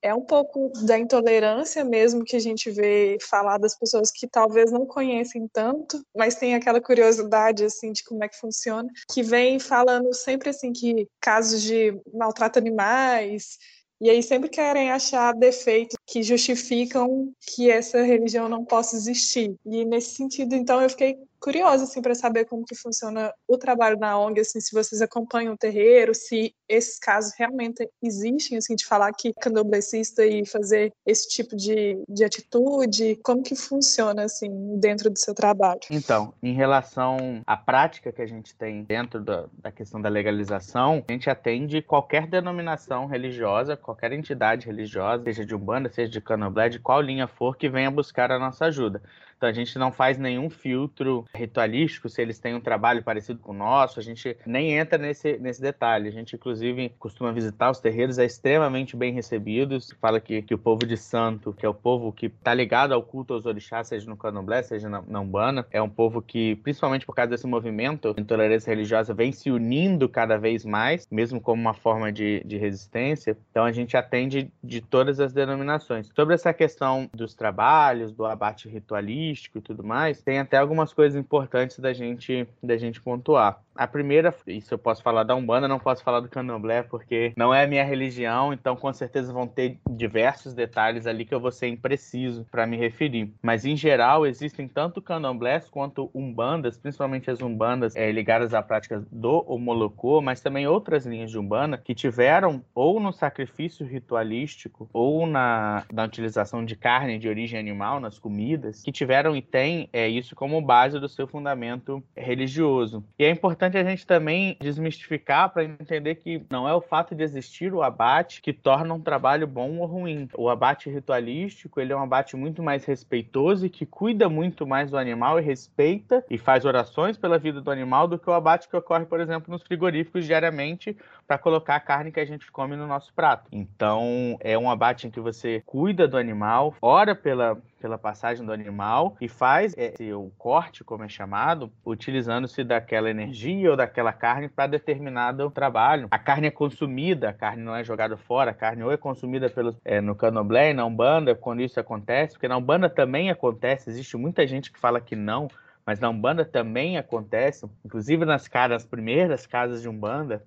é 0.03 0.13
um 0.13 0.21
pouco 0.21 0.69
da 0.85 0.99
intolerância 0.99 1.83
mesmo 1.85 2.25
que 2.25 2.35
a 2.35 2.39
gente 2.39 2.69
vê 2.69 3.17
falar 3.21 3.57
das 3.57 3.77
pessoas 3.77 4.11
que 4.11 4.27
talvez 4.27 4.69
não 4.71 4.85
conhecem 4.85 5.47
tanto, 5.51 6.03
mas 6.15 6.35
tem 6.35 6.53
aquela 6.53 6.81
curiosidade 6.81 7.63
assim 7.63 7.93
de 7.93 8.03
como 8.03 8.23
é 8.23 8.27
que 8.27 8.37
funciona, 8.37 8.89
que 9.11 9.23
vem 9.23 9.57
falando 9.59 10.13
sempre 10.13 10.49
assim 10.49 10.73
que 10.73 11.07
casos 11.21 11.61
de 11.61 11.97
maltrato 12.13 12.59
animais 12.59 13.57
E 14.01 14.09
aí 14.09 14.21
sempre 14.21 14.49
querem 14.49 14.91
achar 14.91 15.33
defeitos 15.33 15.95
que 16.05 16.21
justificam 16.21 17.31
que 17.39 17.71
essa 17.71 18.01
religião 18.01 18.49
não 18.49 18.65
possa 18.65 18.97
existir. 18.97 19.55
E 19.65 19.85
nesse 19.85 20.15
sentido, 20.15 20.55
então, 20.55 20.81
eu 20.81 20.89
fiquei 20.89 21.17
curiosa 21.43 21.83
assim 21.83 22.01
para 22.01 22.15
saber 22.15 22.45
como 22.45 22.63
que 22.63 22.73
funciona 22.73 23.33
o 23.45 23.57
trabalho 23.57 23.99
na 23.99 24.17
ONG, 24.17 24.39
assim, 24.39 24.61
se 24.61 24.73
vocês 24.73 25.01
acompanham 25.01 25.53
o 25.53 25.57
terreiro, 25.57 26.15
se 26.15 26.55
esses 26.69 26.97
casos 26.97 27.33
realmente 27.37 27.85
existem, 28.01 28.57
assim, 28.57 28.75
de 28.75 28.85
falar 28.85 29.11
que 29.11 29.33
candomblessista 29.33 30.25
e 30.25 30.45
fazer 30.45 30.93
esse 31.05 31.27
tipo 31.27 31.53
de, 31.57 32.01
de 32.07 32.23
atitude, 32.23 33.19
como 33.21 33.43
que 33.43 33.55
funciona 33.55 34.23
assim 34.23 34.79
dentro 34.79 35.09
do 35.09 35.19
seu 35.19 35.35
trabalho? 35.35 35.81
Então, 35.91 36.33
em 36.41 36.53
relação 36.53 37.41
à 37.45 37.57
prática 37.57 38.13
que 38.13 38.21
a 38.21 38.25
gente 38.25 38.55
tem 38.55 38.81
dentro 38.83 39.21
da, 39.21 39.47
da 39.51 39.71
questão 39.71 40.01
da 40.01 40.07
legalização, 40.07 41.03
a 41.05 41.11
gente 41.11 41.29
atende 41.29 41.81
qualquer 41.81 42.25
denominação 42.25 43.05
religiosa, 43.05 43.75
qualquer 43.75 44.13
entidade 44.13 44.65
religiosa, 44.65 45.21
seja 45.25 45.45
de 45.45 45.53
umbanda, 45.53 45.91
seja 45.91 46.09
de 46.09 46.21
candomblé, 46.21 46.69
de 46.69 46.79
qual 46.79 47.01
linha 47.01 47.27
for, 47.27 47.57
que 47.57 47.67
venha 47.67 47.91
buscar 47.91 48.31
a 48.31 48.39
nossa 48.39 48.65
ajuda. 48.65 49.01
Então 49.43 49.49
a 49.49 49.53
gente 49.53 49.77
não 49.77 49.91
faz 49.91 50.17
nenhum 50.17 50.49
filtro 50.49 51.25
ritualístico 51.35 52.07
se 52.07 52.21
eles 52.21 52.39
têm 52.39 52.55
um 52.55 52.61
trabalho 52.61 53.03
parecido 53.03 53.41
com 53.41 53.51
o 53.51 53.53
nosso, 53.53 53.99
a 53.99 54.01
gente 54.01 54.37
nem 54.45 54.71
entra 54.77 54.97
nesse, 54.97 55.37
nesse 55.37 55.61
detalhe. 55.61 56.07
A 56.07 56.11
gente, 56.13 56.37
inclusive, 56.37 56.93
costuma 56.97 57.29
visitar 57.33 57.69
os 57.69 57.81
terreiros, 57.81 58.17
é 58.17 58.23
extremamente 58.23 58.95
bem 58.95 59.11
recebidos. 59.11 59.93
Fala 59.99 60.21
que, 60.21 60.41
que 60.43 60.53
o 60.53 60.57
povo 60.57 60.85
de 60.85 60.95
santo, 60.95 61.51
que 61.51 61.65
é 61.65 61.67
o 61.67 61.73
povo 61.73 62.13
que 62.13 62.27
está 62.27 62.53
ligado 62.53 62.93
ao 62.93 63.03
culto 63.03 63.33
aos 63.33 63.45
orixás, 63.45 63.89
seja 63.89 64.09
no 64.09 64.15
candomblé, 64.15 64.63
seja 64.63 64.87
na, 64.87 65.01
na 65.01 65.19
Umbanda, 65.19 65.67
é 65.71 65.81
um 65.81 65.89
povo 65.89 66.21
que, 66.21 66.55
principalmente 66.63 67.05
por 67.05 67.13
causa 67.13 67.31
desse 67.31 67.45
movimento 67.45 68.13
de 68.13 68.21
intolerância 68.21 68.69
religiosa, 68.69 69.13
vem 69.13 69.33
se 69.33 69.51
unindo 69.51 70.07
cada 70.07 70.37
vez 70.37 70.63
mais, 70.63 71.05
mesmo 71.11 71.41
como 71.41 71.61
uma 71.61 71.73
forma 71.73 72.13
de, 72.13 72.41
de 72.45 72.55
resistência. 72.55 73.37
Então 73.51 73.65
a 73.65 73.73
gente 73.73 73.97
atende 73.97 74.49
de 74.63 74.79
todas 74.79 75.19
as 75.19 75.33
denominações. 75.33 76.09
Sobre 76.15 76.33
essa 76.33 76.53
questão 76.53 77.09
dos 77.13 77.35
trabalhos, 77.35 78.13
do 78.13 78.25
abate 78.25 78.69
ritualístico, 78.69 79.32
e 79.57 79.61
tudo 79.61 79.83
mais, 79.83 80.21
tem 80.21 80.39
até 80.39 80.57
algumas 80.57 80.93
coisas 80.93 81.19
importantes 81.19 81.79
da 81.79 81.93
gente, 81.93 82.47
da 82.61 82.77
gente 82.77 83.01
pontuar. 83.01 83.61
A 83.75 83.87
primeira, 83.87 84.33
isso 84.47 84.73
eu 84.73 84.77
posso 84.77 85.01
falar 85.01 85.23
da 85.23 85.35
Umbanda, 85.35 85.67
não 85.67 85.79
posso 85.79 86.03
falar 86.03 86.19
do 86.19 86.29
Candomblé, 86.29 86.83
porque 86.83 87.33
não 87.35 87.53
é 87.53 87.63
a 87.63 87.67
minha 87.67 87.83
religião, 87.83 88.53
então 88.53 88.75
com 88.75 88.91
certeza 88.93 89.33
vão 89.33 89.47
ter 89.47 89.79
diversos 89.89 90.53
detalhes 90.53 91.07
ali 91.07 91.25
que 91.25 91.33
eu 91.33 91.39
vou 91.39 91.51
ser 91.51 91.67
impreciso 91.67 92.45
para 92.51 92.67
me 92.67 92.77
referir. 92.77 93.33
Mas 93.41 93.65
em 93.65 93.75
geral, 93.75 94.25
existem 94.25 94.67
tanto 94.67 95.01
candomblés 95.01 95.67
quanto 95.69 96.09
umbandas, 96.13 96.77
principalmente 96.77 97.31
as 97.31 97.41
umbandas 97.41 97.95
é, 97.95 98.11
ligadas 98.11 98.53
à 98.53 98.61
prática 98.61 99.03
do 99.11 99.43
homolocô, 99.47 100.21
mas 100.21 100.41
também 100.41 100.67
outras 100.67 101.05
linhas 101.05 101.31
de 101.31 101.39
umbanda 101.39 101.77
que 101.77 101.95
tiveram 101.95 102.63
ou 102.75 102.99
no 102.99 103.11
sacrifício 103.11 103.85
ritualístico 103.85 104.89
ou 104.93 105.25
na, 105.25 105.83
na 105.91 106.03
utilização 106.03 106.63
de 106.63 106.75
carne 106.75 107.17
de 107.17 107.27
origem 107.27 107.59
animal 107.59 107.99
nas 107.99 108.19
comidas, 108.19 108.81
que 108.81 108.91
tiveram 108.91 109.35
e 109.35 109.41
têm 109.41 109.89
é, 109.91 110.07
isso 110.07 110.35
como 110.35 110.61
base 110.61 110.99
do 110.99 111.09
seu 111.09 111.27
fundamento 111.27 112.03
religioso. 112.15 113.03
E 113.17 113.25
é 113.25 113.29
importante 113.29 113.62
importante 113.63 113.77
a 113.77 113.83
gente 113.83 114.05
também 114.05 114.57
desmistificar 114.59 115.49
para 115.49 115.63
entender 115.63 116.15
que 116.15 116.43
não 116.49 116.67
é 116.67 116.73
o 116.73 116.81
fato 116.81 117.15
de 117.15 117.23
existir 117.23 117.73
o 117.73 117.81
abate 117.81 118.41
que 118.41 118.51
torna 118.51 118.93
um 118.93 118.99
trabalho 118.99 119.47
bom 119.47 119.79
ou 119.79 119.85
ruim. 119.85 120.27
O 120.35 120.49
abate 120.49 120.89
ritualístico, 120.89 121.79
ele 121.79 121.93
é 121.93 121.95
um 121.95 122.01
abate 122.01 122.35
muito 122.35 122.61
mais 122.61 122.83
respeitoso 122.83 123.65
e 123.65 123.69
que 123.69 123.85
cuida 123.85 124.27
muito 124.27 124.67
mais 124.67 124.91
do 124.91 124.97
animal 124.97 125.39
e 125.39 125.43
respeita 125.43 126.23
e 126.29 126.37
faz 126.37 126.65
orações 126.65 127.17
pela 127.17 127.37
vida 127.37 127.61
do 127.61 127.71
animal 127.71 128.07
do 128.07 128.19
que 128.19 128.29
o 128.29 128.33
abate 128.33 128.67
que 128.67 128.75
ocorre, 128.75 129.05
por 129.05 129.19
exemplo, 129.19 129.51
nos 129.51 129.63
frigoríficos 129.63 130.25
diariamente 130.25 130.97
para 131.27 131.37
colocar 131.37 131.75
a 131.75 131.79
carne 131.79 132.11
que 132.11 132.19
a 132.19 132.25
gente 132.25 132.51
come 132.51 132.75
no 132.75 132.87
nosso 132.87 133.13
prato. 133.13 133.49
Então, 133.51 134.37
é 134.39 134.57
um 134.57 134.69
abate 134.69 135.07
em 135.07 135.11
que 135.11 135.19
você 135.19 135.61
cuida 135.65 136.07
do 136.07 136.17
animal, 136.17 136.75
ora 136.81 137.15
pela 137.15 137.61
pela 137.83 137.97
passagem 137.97 138.45
do 138.45 138.53
animal 138.53 139.17
e 139.19 139.27
faz 139.27 139.73
esse, 139.77 140.13
o 140.13 140.31
corte, 140.37 140.85
como 140.85 141.03
é 141.03 141.09
chamado, 141.09 141.69
utilizando-se 141.85 142.63
daquela 142.63 143.09
energia 143.09 143.71
ou 143.71 143.75
daquela 143.75 144.13
carne 144.13 144.47
para 144.47 144.67
determinado 144.67 145.51
trabalho. 145.51 146.07
A 146.09 146.17
carne 146.17 146.47
é 146.47 146.51
consumida, 146.51 147.27
a 147.27 147.33
carne 147.33 147.61
não 147.61 147.75
é 147.75 147.83
jogada 147.83 148.15
fora, 148.15 148.51
a 148.51 148.53
carne 148.53 148.83
ou 148.83 148.91
é 148.93 148.95
consumida 148.95 149.49
pelo, 149.49 149.75
é, 149.83 149.99
no 149.99 150.15
canoblé 150.15 150.73
na 150.73 150.85
Umbanda, 150.85 151.35
quando 151.35 151.61
isso 151.61 151.77
acontece, 151.77 152.35
porque 152.35 152.47
na 152.47 152.55
Umbanda 152.55 152.89
também 152.89 153.29
acontece, 153.29 153.89
existe 153.89 154.15
muita 154.15 154.47
gente 154.47 154.71
que 154.71 154.79
fala 154.79 155.01
que 155.01 155.17
não, 155.17 155.49
mas 155.85 155.99
na 155.99 156.09
Umbanda 156.09 156.45
também 156.45 156.97
acontece, 156.97 157.69
inclusive 157.83 158.23
nas, 158.23 158.49
nas 158.69 158.85
primeiras 158.85 159.45
casas 159.45 159.81
de 159.81 159.89
Umbanda, 159.89 160.41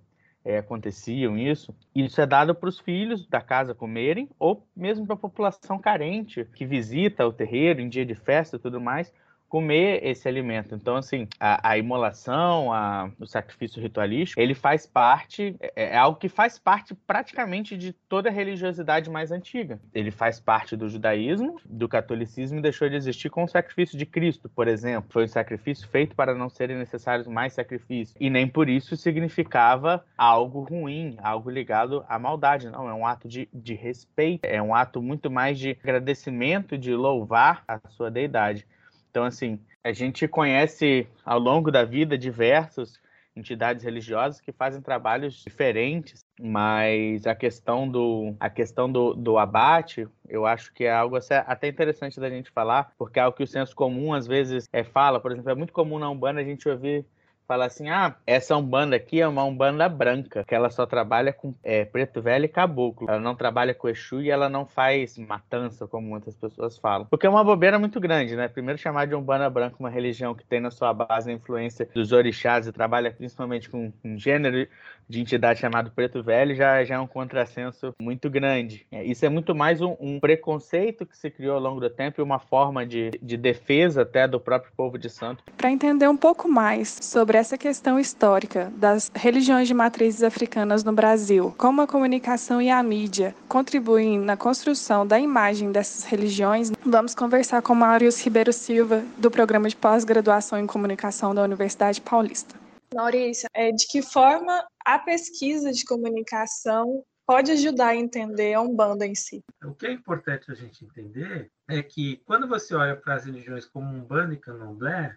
é, 0.46 0.58
aconteciam 0.58 1.36
isso. 1.36 1.74
Isso 1.92 2.20
é 2.20 2.26
dado 2.26 2.54
para 2.54 2.68
os 2.68 2.78
filhos 2.78 3.26
da 3.26 3.40
casa 3.40 3.74
comerem, 3.74 4.28
ou 4.38 4.64
mesmo 4.76 5.04
para 5.04 5.14
a 5.14 5.18
população 5.18 5.76
carente 5.76 6.44
que 6.54 6.64
visita 6.64 7.26
o 7.26 7.32
terreiro 7.32 7.80
em 7.80 7.88
dia 7.88 8.06
de 8.06 8.14
festa 8.14 8.54
e 8.54 8.58
tudo 8.60 8.80
mais, 8.80 9.12
comer 9.48 10.04
esse 10.04 10.28
alimento. 10.28 10.74
Então, 10.74 10.96
assim, 10.96 11.28
a, 11.38 11.70
a 11.70 11.78
imolação, 11.78 12.72
a, 12.72 13.10
o 13.18 13.26
sacrifício 13.26 13.80
ritualístico, 13.80 14.40
ele 14.40 14.54
faz 14.54 14.86
parte, 14.86 15.56
é, 15.60 15.94
é, 15.94 15.96
algo 15.96 16.18
que 16.18 16.28
faz 16.28 16.58
parte 16.58 16.94
praticamente 16.94 17.76
de 17.76 17.92
toda 17.92 18.28
a 18.28 18.32
religiosidade 18.32 19.08
mais 19.08 19.30
antiga. 19.30 19.80
Ele 19.94 20.10
faz 20.10 20.40
parte 20.40 20.76
do 20.76 20.88
judaísmo, 20.88 21.60
do 21.64 21.88
catolicismo 21.88 22.58
e 22.58 22.62
deixou 22.62 22.88
de 22.88 22.96
existir 22.96 23.30
com 23.30 23.44
o 23.44 23.48
sacrifício 23.48 23.96
de 23.96 24.04
Cristo, 24.04 24.48
por 24.48 24.68
exemplo. 24.68 25.10
Foi 25.10 25.24
um 25.24 25.28
sacrifício 25.28 25.88
feito 25.88 26.14
para 26.14 26.34
não 26.34 26.48
serem 26.48 26.76
necessários 26.76 27.26
mais 27.26 27.52
sacrifícios. 27.52 28.16
E 28.20 28.28
nem 28.28 28.46
por 28.48 28.68
isso 28.68 28.96
significava 28.96 30.04
algo 30.16 30.60
ruim, 30.60 31.16
algo 31.22 31.50
ligado 31.50 32.04
à 32.08 32.18
maldade. 32.18 32.68
Não, 32.68 32.88
é 32.88 32.94
um 32.94 33.06
ato 33.06 33.28
de, 33.28 33.48
de 33.52 33.74
respeito, 33.74 34.44
é 34.44 34.60
um 34.60 34.74
ato 34.74 35.00
muito 35.00 35.30
mais 35.30 35.58
de 35.58 35.76
agradecimento, 35.82 36.76
de 36.76 36.94
louvar 36.94 37.62
a 37.68 37.78
sua 37.88 38.10
deidade. 38.10 38.66
Então, 39.16 39.24
assim, 39.24 39.58
a 39.82 39.94
gente 39.94 40.28
conhece 40.28 41.08
ao 41.24 41.38
longo 41.38 41.70
da 41.70 41.84
vida 41.84 42.18
diversas 42.18 43.00
entidades 43.34 43.82
religiosas 43.82 44.42
que 44.42 44.52
fazem 44.52 44.82
trabalhos 44.82 45.42
diferentes, 45.42 46.22
mas 46.38 47.26
a 47.26 47.34
questão 47.34 47.88
do, 47.88 48.36
a 48.38 48.50
questão 48.50 48.92
do, 48.92 49.14
do 49.14 49.38
abate, 49.38 50.06
eu 50.28 50.44
acho 50.44 50.70
que 50.74 50.84
é 50.84 50.92
algo 50.92 51.16
até 51.16 51.66
interessante 51.66 52.20
da 52.20 52.28
gente 52.28 52.50
falar, 52.50 52.92
porque 52.98 53.18
é 53.18 53.22
algo 53.22 53.34
que 53.34 53.42
o 53.42 53.46
senso 53.46 53.74
comum 53.74 54.12
às 54.12 54.26
vezes 54.26 54.68
é, 54.70 54.84
fala, 54.84 55.18
por 55.18 55.32
exemplo, 55.32 55.50
é 55.50 55.54
muito 55.54 55.72
comum 55.72 55.98
na 55.98 56.10
Umbanda 56.10 56.42
a 56.42 56.44
gente 56.44 56.68
ouvir 56.68 57.06
fala 57.46 57.66
assim: 57.66 57.88
ah, 57.88 58.14
essa 58.26 58.56
Umbanda 58.56 58.96
aqui 58.96 59.20
é 59.20 59.28
uma 59.28 59.44
Umbanda 59.44 59.88
branca, 59.88 60.44
que 60.44 60.54
ela 60.54 60.70
só 60.70 60.84
trabalha 60.86 61.32
com 61.32 61.54
é, 61.62 61.84
preto 61.84 62.20
velho 62.20 62.44
e 62.44 62.48
caboclo. 62.48 63.08
Ela 63.08 63.20
não 63.20 63.34
trabalha 63.34 63.74
com 63.74 63.88
Exu 63.88 64.20
e 64.20 64.30
ela 64.30 64.48
não 64.48 64.66
faz 64.66 65.16
matança, 65.18 65.86
como 65.86 66.08
muitas 66.08 66.34
pessoas 66.34 66.76
falam. 66.76 67.06
Porque 67.06 67.26
é 67.26 67.30
uma 67.30 67.44
bobeira 67.44 67.78
muito 67.78 68.00
grande, 68.00 68.36
né? 68.36 68.48
Primeiro, 68.48 68.78
chamar 68.78 69.06
de 69.06 69.14
Umbanda 69.14 69.48
branca 69.48 69.76
uma 69.78 69.90
religião 69.90 70.34
que 70.34 70.44
tem 70.44 70.60
na 70.60 70.70
sua 70.70 70.92
base 70.92 71.30
a 71.30 71.34
influência 71.34 71.88
dos 71.94 72.12
orixás 72.12 72.66
e 72.66 72.72
trabalha 72.72 73.10
principalmente 73.10 73.70
com 73.70 73.92
um 74.04 74.18
gênero 74.18 74.68
de 75.08 75.20
entidade 75.20 75.60
chamado 75.60 75.90
preto 75.90 76.22
velho 76.22 76.54
já, 76.54 76.84
já 76.84 76.96
é 76.96 76.98
um 76.98 77.06
contrassenso 77.06 77.94
muito 78.00 78.28
grande. 78.28 78.86
É, 78.90 79.04
isso 79.04 79.24
é 79.24 79.28
muito 79.28 79.54
mais 79.54 79.80
um, 79.80 79.96
um, 80.00 80.20
preconceito 80.20 81.06
que 81.06 81.16
se 81.16 81.30
criou 81.30 81.54
ao 81.54 81.60
longo 81.60 81.80
do 81.80 81.88
tempo 81.88 82.20
e 82.20 82.22
uma 82.22 82.38
forma 82.38 82.84
de, 82.84 83.10
de 83.22 83.36
defesa 83.36 84.02
até 84.02 84.26
do 84.26 84.40
próprio 84.40 84.72
povo 84.76 84.98
de 84.98 85.08
santo. 85.08 85.44
Para 85.56 85.70
entender 85.70 86.08
um 86.08 86.16
pouco 86.16 86.48
mais 86.48 86.98
sobre 87.02 87.38
essa 87.38 87.56
questão 87.56 87.98
histórica 87.98 88.72
das 88.76 89.10
religiões 89.14 89.68
de 89.68 89.74
matrizes 89.74 90.22
africanas 90.22 90.82
no 90.82 90.92
Brasil, 90.92 91.54
como 91.56 91.82
a 91.82 91.86
comunicação 91.86 92.60
e 92.60 92.70
a 92.70 92.82
mídia 92.82 93.34
contribuem 93.48 94.18
na 94.18 94.36
construção 94.36 95.06
da 95.06 95.18
imagem 95.18 95.70
dessas 95.70 96.04
religiões, 96.04 96.72
vamos 96.84 97.14
conversar 97.14 97.62
com 97.62 97.74
Maurício 97.74 98.24
Ribeiro 98.24 98.52
Silva, 98.52 99.04
do 99.16 99.30
programa 99.30 99.68
de 99.68 99.76
pós-graduação 99.76 100.58
em 100.58 100.66
comunicação 100.66 101.34
da 101.34 101.42
Universidade 101.42 102.00
Paulista. 102.00 102.54
Maurício, 102.94 103.48
é, 103.52 103.70
de 103.72 103.86
que 103.86 104.00
forma 104.00 104.64
a 104.86 105.00
pesquisa 105.00 105.72
de 105.72 105.84
comunicação 105.84 107.04
pode 107.26 107.50
ajudar 107.50 107.88
a 107.88 107.96
entender 107.96 108.54
a 108.54 108.60
Umbanda 108.60 109.04
em 109.04 109.16
si? 109.16 109.42
O 109.64 109.74
que 109.74 109.84
é 109.88 109.90
importante 109.90 110.48
a 110.48 110.54
gente 110.54 110.84
entender 110.84 111.50
é 111.68 111.82
que 111.82 112.18
quando 112.18 112.46
você 112.46 112.72
olha 112.72 112.94
para 112.94 113.14
as 113.14 113.24
religiões 113.24 113.66
como 113.66 113.88
Umbanda 113.88 114.34
e 114.34 114.36
Candomblé, 114.36 115.16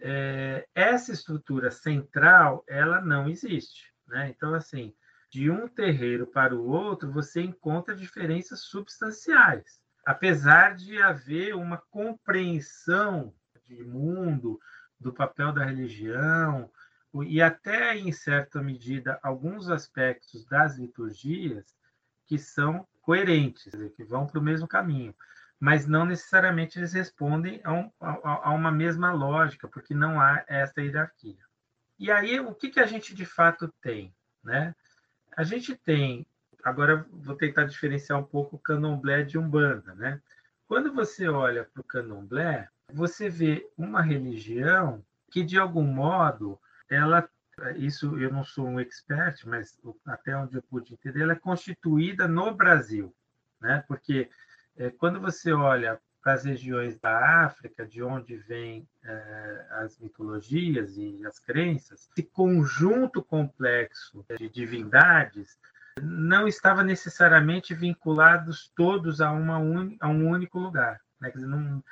é, 0.00 0.66
essa 0.74 1.12
estrutura 1.12 1.70
central 1.70 2.64
ela 2.66 3.02
não 3.02 3.28
existe. 3.28 3.92
Né? 4.08 4.32
Então, 4.34 4.54
assim, 4.54 4.94
de 5.30 5.50
um 5.50 5.68
terreiro 5.68 6.26
para 6.26 6.56
o 6.56 6.66
outro, 6.66 7.12
você 7.12 7.42
encontra 7.42 7.94
diferenças 7.94 8.60
substanciais. 8.60 9.78
Apesar 10.06 10.74
de 10.74 11.02
haver 11.02 11.54
uma 11.54 11.76
compreensão 11.90 13.34
de 13.66 13.84
mundo, 13.84 14.58
do 14.98 15.12
papel 15.12 15.52
da 15.52 15.64
religião, 15.64 16.70
e 17.24 17.42
até, 17.42 17.96
em 17.96 18.12
certa 18.12 18.62
medida, 18.62 19.18
alguns 19.22 19.68
aspectos 19.68 20.44
das 20.46 20.78
liturgias 20.78 21.74
que 22.26 22.38
são 22.38 22.86
coerentes, 23.02 23.72
que 23.96 24.04
vão 24.04 24.26
para 24.26 24.38
o 24.38 24.42
mesmo 24.42 24.66
caminho 24.66 25.14
mas 25.60 25.86
não 25.86 26.04
necessariamente 26.04 26.76
eles 26.76 26.92
respondem 26.92 27.60
a, 27.62 27.72
um, 27.72 27.88
a, 28.00 28.48
a, 28.48 28.50
uma 28.50 28.72
mesma 28.72 29.12
lógica, 29.12 29.68
porque 29.68 29.94
não 29.94 30.20
há 30.20 30.44
essa 30.48 30.82
hierarquia. 30.82 31.38
E 31.96 32.10
aí, 32.10 32.40
o 32.40 32.52
que, 32.52 32.68
que 32.68 32.80
a 32.80 32.86
gente 32.86 33.14
de 33.14 33.24
fato 33.24 33.72
tem? 33.80 34.12
Né? 34.42 34.74
A 35.36 35.44
gente 35.44 35.76
tem 35.76 36.26
Agora 36.62 37.04
vou 37.10 37.34
tentar 37.34 37.64
diferenciar 37.64 38.18
um 38.18 38.24
pouco 38.24 38.56
o 38.56 38.58
candomblé 38.58 39.22
de 39.24 39.36
umbanda, 39.36 39.94
né? 39.96 40.20
Quando 40.68 40.92
você 40.92 41.28
olha 41.28 41.64
para 41.64 41.80
o 41.80 41.84
candomblé, 41.84 42.68
você 42.92 43.28
vê 43.28 43.68
uma 43.76 44.00
religião 44.00 45.04
que 45.30 45.42
de 45.42 45.58
algum 45.58 45.82
modo 45.82 46.58
ela 46.90 47.28
isso 47.76 48.18
eu 48.18 48.32
não 48.32 48.44
sou 48.44 48.66
um 48.66 48.80
expert, 48.80 49.46
mas 49.46 49.78
até 50.06 50.36
onde 50.36 50.56
eu 50.56 50.62
pude 50.62 50.94
entender, 50.94 51.22
ela 51.22 51.32
é 51.32 51.36
constituída 51.36 52.26
no 52.26 52.54
Brasil, 52.54 53.14
né? 53.60 53.84
Porque 53.86 54.30
é, 54.76 54.90
quando 54.90 55.20
você 55.20 55.52
olha 55.52 56.00
para 56.22 56.34
as 56.34 56.44
regiões 56.44 56.98
da 56.98 57.44
África, 57.44 57.84
de 57.84 58.02
onde 58.02 58.36
vêm 58.36 58.88
é, 59.04 59.66
as 59.70 59.98
mitologias 59.98 60.96
e 60.96 61.24
as 61.26 61.38
crenças, 61.38 62.08
esse 62.10 62.22
conjunto 62.22 63.22
complexo 63.22 64.24
de 64.38 64.48
divindades 64.48 65.58
não 66.00 66.46
estava 66.48 66.82
necessariamente 66.82 67.74
vinculados 67.74 68.72
todos 68.74 69.20
a, 69.20 69.30
uma 69.30 69.58
un... 69.58 69.96
a 70.00 70.08
um 70.08 70.28
único 70.28 70.58
lugar. 70.58 71.00
Né? 71.20 71.30
Dizer, 71.30 71.46
não... 71.46 71.84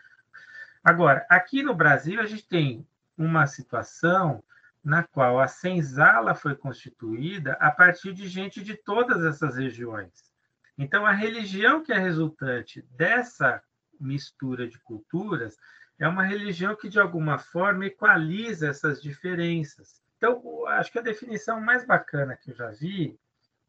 Agora, 0.83 1.27
aqui 1.29 1.63
no 1.63 1.75
Brasil, 1.75 2.21
a 2.21 2.27
gente 2.27 2.47
tem 2.49 2.87
uma 3.19 3.47
situação 3.47 4.43
na 4.83 5.03
qual 5.03 5.39
a 5.39 5.47
senzala 5.47 6.35
foi 6.35 6.55
constituída 6.55 7.53
a 7.55 7.71
partir 7.71 8.13
de 8.13 8.27
gente 8.27 8.63
de 8.63 8.75
todas 8.75 9.25
essas 9.25 9.57
regiões. 9.57 10.31
Então, 10.79 11.05
a 11.05 11.13
religião 11.13 11.83
que 11.83 11.93
é 11.93 11.99
resultante 11.99 12.83
dessa 12.93 13.63
mistura 14.01 14.67
de 14.67 14.79
culturas 14.81 15.57
é 15.99 16.09
uma 16.09 16.25
religião 16.25 16.75
que, 16.75 16.89
de 16.89 16.99
alguma 16.99 17.37
forma, 17.37 17.85
equaliza 17.85 18.69
essas 18.69 19.03
diferenças. 19.03 20.03
Então, 20.17 20.67
acho 20.69 20.91
que 20.91 20.99
a 20.99 21.03
definição 21.03 21.61
mais 21.61 21.85
bacana 21.85 22.37
que 22.37 22.51
eu 22.51 22.55
já 22.55 22.71
vi 22.71 23.19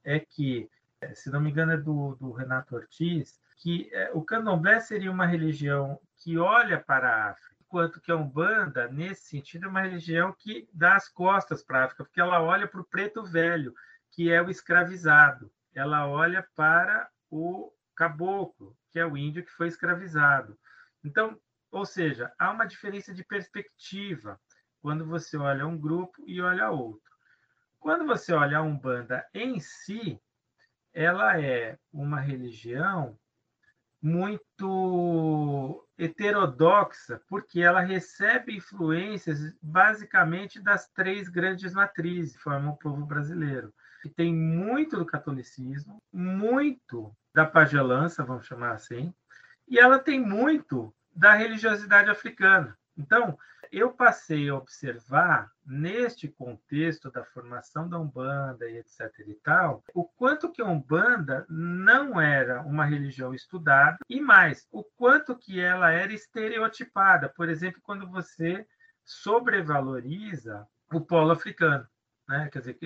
é 0.03 0.19
que, 0.19 0.69
se 1.13 1.29
não 1.29 1.41
me 1.41 1.51
engano, 1.51 1.73
é 1.73 1.77
do, 1.77 2.15
do 2.15 2.31
Renato 2.31 2.75
Ortiz, 2.75 3.39
que 3.57 3.89
é, 3.93 4.11
o 4.13 4.23
candomblé 4.23 4.79
seria 4.79 5.11
uma 5.11 5.25
religião 5.25 5.99
que 6.17 6.37
olha 6.37 6.79
para 6.79 7.09
a 7.09 7.31
África, 7.31 7.50
enquanto 7.71 8.01
que 8.01 8.11
a 8.11 8.17
Umbanda, 8.17 8.89
nesse 8.89 9.29
sentido, 9.29 9.65
é 9.65 9.69
uma 9.69 9.81
religião 9.81 10.35
que 10.37 10.67
dá 10.73 10.97
as 10.97 11.07
costas 11.07 11.63
para 11.63 11.79
a 11.79 11.85
África, 11.85 12.03
porque 12.03 12.19
ela 12.19 12.41
olha 12.41 12.67
para 12.67 12.81
o 12.81 12.85
preto 12.85 13.23
velho, 13.23 13.73
que 14.11 14.29
é 14.29 14.41
o 14.41 14.49
escravizado. 14.49 15.49
Ela 15.73 16.05
olha 16.05 16.45
para 16.53 17.09
o 17.29 17.71
caboclo, 17.95 18.77
que 18.89 18.99
é 18.99 19.05
o 19.05 19.15
índio 19.15 19.45
que 19.45 19.53
foi 19.53 19.69
escravizado. 19.69 20.59
Então, 21.01 21.39
ou 21.71 21.85
seja, 21.85 22.33
há 22.37 22.51
uma 22.51 22.65
diferença 22.65 23.13
de 23.13 23.23
perspectiva 23.23 24.37
quando 24.81 25.05
você 25.05 25.37
olha 25.37 25.65
um 25.65 25.79
grupo 25.79 26.21
e 26.27 26.41
olha 26.41 26.71
outro. 26.71 27.09
Quando 27.79 28.05
você 28.05 28.33
olha 28.33 28.57
a 28.57 28.61
Umbanda 28.61 29.25
em 29.33 29.61
si, 29.61 30.21
ela 30.93 31.39
é 31.39 31.79
uma 31.93 32.19
religião 32.19 33.17
muito 34.01 35.87
heterodoxa, 35.97 37.21
porque 37.27 37.61
ela 37.61 37.81
recebe 37.81 38.55
influências 38.55 39.53
basicamente 39.61 40.59
das 40.59 40.89
três 40.89 41.29
grandes 41.29 41.73
matrizes 41.73 42.35
que 42.35 42.41
formam 42.41 42.73
o 42.73 42.77
povo 42.77 43.05
brasileiro. 43.05 43.73
Que 44.01 44.09
tem 44.09 44.33
muito 44.33 44.97
do 44.97 45.05
catolicismo, 45.05 46.01
muito 46.11 47.15
da 47.33 47.45
pagelança, 47.45 48.23
vamos 48.23 48.47
chamar 48.47 48.71
assim, 48.71 49.13
e 49.67 49.77
ela 49.77 49.99
tem 49.99 50.19
muito 50.19 50.93
da 51.15 51.33
religiosidade 51.33 52.09
africana. 52.09 52.77
Então, 52.97 53.37
eu 53.71 53.91
passei 53.93 54.49
a 54.49 54.55
observar, 54.55 55.49
neste 55.65 56.27
contexto 56.27 57.09
da 57.09 57.23
formação 57.23 57.87
da 57.87 57.97
Umbanda 57.97 58.69
e 58.69 58.77
etc. 58.77 59.11
e 59.27 59.35
tal, 59.35 59.83
o 59.93 60.03
quanto 60.03 60.51
que 60.51 60.61
a 60.61 60.65
Umbanda 60.65 61.45
não 61.49 62.19
era 62.19 62.61
uma 62.61 62.83
religião 62.83 63.33
estudada 63.33 63.97
e 64.09 64.19
mais, 64.19 64.67
o 64.71 64.83
quanto 64.83 65.37
que 65.37 65.59
ela 65.59 65.91
era 65.91 66.11
estereotipada. 66.11 67.29
Por 67.29 67.47
exemplo, 67.47 67.81
quando 67.81 68.09
você 68.09 68.67
sobrevaloriza 69.03 70.67
o 70.91 70.99
polo 70.99 71.31
africano. 71.31 71.87
Né? 72.31 72.47
Quer 72.49 72.59
dizer, 72.59 72.77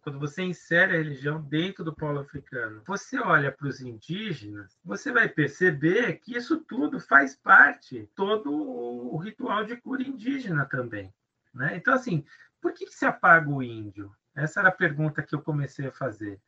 quando 0.00 0.18
você 0.18 0.42
insere 0.42 0.92
a 0.92 0.98
religião 0.98 1.40
dentro 1.40 1.84
do 1.84 1.94
polo 1.94 2.18
africano, 2.18 2.82
você 2.84 3.16
olha 3.20 3.52
para 3.52 3.68
os 3.68 3.80
indígenas, 3.80 4.76
você 4.84 5.12
vai 5.12 5.28
perceber 5.28 6.14
que 6.14 6.36
isso 6.36 6.58
tudo 6.64 6.98
faz 6.98 7.36
parte, 7.36 8.10
todo 8.16 8.52
o 8.52 9.16
ritual 9.16 9.64
de 9.64 9.76
cura 9.76 10.02
indígena 10.02 10.64
também. 10.64 11.14
Né? 11.54 11.76
Então, 11.76 11.94
assim, 11.94 12.24
por 12.60 12.72
que, 12.72 12.86
que 12.86 12.92
se 12.92 13.06
apaga 13.06 13.48
o 13.48 13.62
índio? 13.62 14.12
Essa 14.34 14.58
era 14.58 14.70
a 14.70 14.72
pergunta 14.72 15.22
que 15.22 15.32
eu 15.32 15.42
comecei 15.42 15.86
a 15.86 15.92
fazer. 15.92 16.40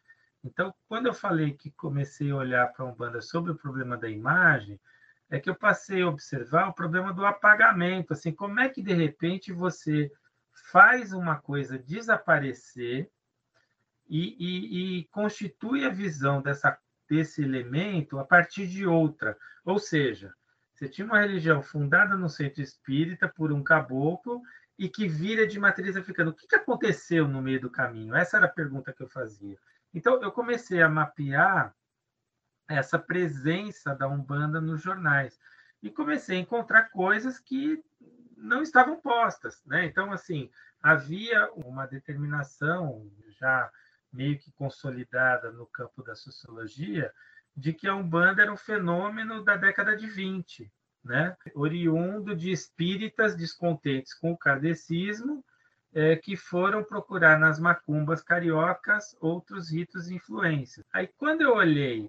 Então, 0.43 0.75
quando 0.89 1.07
eu 1.07 1.15
falei 1.15 1.53
que 1.53 1.71
comecei 1.71 2.33
a 2.33 2.37
olhar 2.37 2.67
para 2.73 2.85
a 2.85 2.89
Umbanda 2.89 3.21
sobre 3.21 3.53
o 3.53 3.57
problema 3.57 3.97
da 3.97 4.09
imagem, 4.09 4.81
é 5.31 5.39
que 5.39 5.49
eu 5.49 5.55
passei 5.55 6.03
a 6.03 6.09
observar 6.09 6.69
o 6.69 6.75
problema 6.75 7.13
do 7.13 7.25
apagamento. 7.25 8.13
Assim, 8.13 8.33
como 8.33 8.59
é 8.59 8.69
que, 8.69 8.83
de 8.83 8.93
repente, 8.93 9.53
você 9.53 10.11
faz 10.71 11.13
uma 11.13 11.37
coisa 11.37 11.79
desaparecer 11.79 13.11
e, 14.09 14.37
e, 14.39 14.99
e 14.99 15.05
constitui 15.07 15.85
a 15.85 15.91
visão 15.91 16.43
dessa, 16.43 16.77
desse 17.09 17.43
elemento 17.43 18.19
a 18.19 18.25
partir 18.25 18.67
de 18.67 18.87
outra. 18.87 19.37
Ou 19.65 19.79
seja, 19.79 20.35
você 20.75 20.89
tinha 20.89 21.07
uma 21.07 21.21
religião 21.21 21.63
fundada 21.63 22.17
no 22.17 22.29
centro 22.29 22.63
espírita 22.63 23.29
por 23.29 23.53
um 23.53 23.63
caboclo 23.63 24.43
e 24.79 24.89
que 24.89 25.07
vira 25.07 25.47
de 25.47 25.61
matriz 25.61 25.97
africana. 25.97 26.31
O 26.31 26.35
que, 26.35 26.47
que 26.47 26.57
aconteceu 26.57 27.29
no 27.29 27.43
meio 27.43 27.61
do 27.61 27.71
caminho? 27.71 28.15
Essa 28.15 28.39
era 28.39 28.47
a 28.47 28.51
pergunta 28.51 28.93
que 28.93 29.03
eu 29.03 29.09
fazia. 29.09 29.59
Então, 29.93 30.23
eu 30.23 30.33
comecei 30.33 30.81
a 30.81 30.89
mapear 30.89 31.75
essa 32.67 32.99
presença 32.99 33.95
da 33.95 34.09
Umbanda 34.09 34.61
nos 34.61 34.81
jornais 34.81 35.39
e 35.83 35.91
comecei 35.91 36.39
a 36.39 36.41
encontrar 36.41 36.85
coisas 36.91 37.39
que 37.39 37.83
não 38.41 38.63
estavam 38.63 39.01
postas, 39.01 39.63
né? 39.67 39.85
Então, 39.85 40.13
assim, 40.13 40.51
havia 40.83 41.51
uma 41.53 41.87
determinação 41.87 43.11
já 43.39 43.71
meio 44.13 44.39
que 44.39 44.51
consolidada 44.53 45.53
no 45.53 45.67
campo 45.67 46.03
da 46.03 46.15
sociologia 46.15 47.13
de 47.57 47.73
que 47.73 47.87
a 47.87 47.95
Umbanda 47.95 48.43
era 48.43 48.53
um 48.53 48.57
fenômeno 48.57 49.45
da 49.45 49.57
década 49.57 49.97
de 49.97 50.07
20, 50.07 50.73
né? 51.05 51.37
oriundo 51.55 52.35
de 52.35 52.51
espíritas 52.51 53.37
descontentes 53.37 54.15
com 54.15 54.33
o 54.33 54.39
kardecismo, 54.39 55.45
é, 55.93 56.15
que 56.17 56.37
foram 56.37 56.85
procurar 56.85 57.39
nas 57.39 57.59
macumbas 57.59 58.23
cariocas 58.23 59.17
outros 59.21 59.71
ritos 59.71 60.09
e 60.09 60.15
influências. 60.15 60.87
Aí, 60.93 61.09
quando 61.19 61.43
eu 61.43 61.55
olhei, 61.55 62.09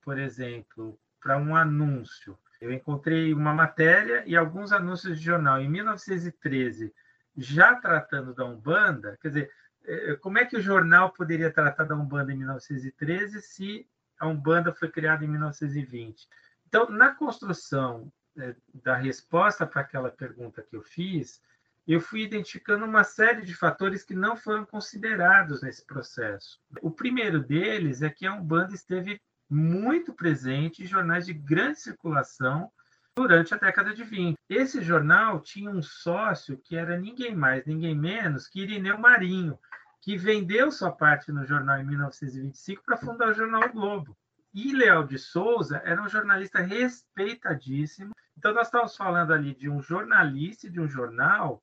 por 0.00 0.18
exemplo, 0.18 0.98
para 1.20 1.36
um 1.36 1.56
anúncio 1.56 2.38
eu 2.60 2.72
encontrei 2.72 3.32
uma 3.32 3.52
matéria 3.52 4.22
e 4.26 4.36
alguns 4.36 4.72
anúncios 4.72 5.18
de 5.18 5.24
jornal 5.24 5.60
em 5.60 5.68
1913, 5.68 6.92
já 7.36 7.74
tratando 7.74 8.34
da 8.34 8.44
Umbanda. 8.44 9.18
Quer 9.20 9.28
dizer, 9.28 9.50
é, 9.84 10.12
é, 10.12 10.16
como 10.16 10.38
é 10.38 10.44
que 10.44 10.56
o 10.56 10.62
jornal 10.62 11.12
poderia 11.12 11.50
tratar 11.50 11.84
da 11.84 11.94
Umbanda 11.94 12.32
em 12.32 12.36
1913 12.36 13.40
se 13.40 13.88
a 14.18 14.26
Umbanda 14.26 14.72
foi 14.72 14.90
criada 14.90 15.24
em 15.24 15.28
1920? 15.28 16.28
Então, 16.66 16.90
na 16.90 17.14
construção 17.14 18.12
é, 18.36 18.54
da 18.74 18.96
resposta 18.96 19.66
para 19.66 19.82
aquela 19.82 20.10
pergunta 20.10 20.62
que 20.62 20.76
eu 20.76 20.82
fiz, 20.82 21.40
eu 21.86 22.00
fui 22.00 22.22
identificando 22.22 22.84
uma 22.84 23.04
série 23.04 23.42
de 23.42 23.54
fatores 23.54 24.02
que 24.02 24.14
não 24.14 24.36
foram 24.36 24.64
considerados 24.64 25.62
nesse 25.62 25.86
processo. 25.86 26.60
O 26.82 26.90
primeiro 26.90 27.40
deles 27.40 28.02
é 28.02 28.10
que 28.10 28.26
a 28.26 28.34
Umbanda 28.34 28.74
esteve 28.74 29.20
muito 29.48 30.12
presente 30.12 30.82
em 30.82 30.86
jornais 30.86 31.26
de 31.26 31.32
grande 31.32 31.80
circulação 31.80 32.70
durante 33.16 33.54
a 33.54 33.56
década 33.56 33.94
de 33.94 34.04
20. 34.04 34.36
Esse 34.48 34.82
jornal 34.82 35.40
tinha 35.40 35.70
um 35.70 35.82
sócio 35.82 36.58
que 36.58 36.76
era 36.76 36.98
ninguém 36.98 37.34
mais, 37.34 37.64
ninguém 37.64 37.94
menos 37.94 38.46
que 38.46 38.60
Irineu 38.60 38.98
Marinho, 38.98 39.58
que 40.02 40.16
vendeu 40.16 40.70
sua 40.70 40.92
parte 40.92 41.32
no 41.32 41.44
jornal 41.44 41.78
em 41.78 41.84
1925 41.86 42.82
para 42.84 42.96
fundar 42.96 43.30
o 43.30 43.34
jornal 43.34 43.64
o 43.64 43.72
Globo. 43.72 44.16
E 44.52 44.72
Leal 44.72 45.04
de 45.04 45.18
Souza 45.18 45.82
era 45.84 46.00
um 46.00 46.08
jornalista 46.08 46.60
respeitadíssimo. 46.60 48.12
Então, 48.38 48.54
nós 48.54 48.68
estamos 48.68 48.96
falando 48.96 49.32
ali 49.32 49.54
de 49.54 49.68
um 49.68 49.82
jornalista 49.82 50.66
e 50.66 50.70
de 50.70 50.80
um 50.80 50.88
jornal 50.88 51.62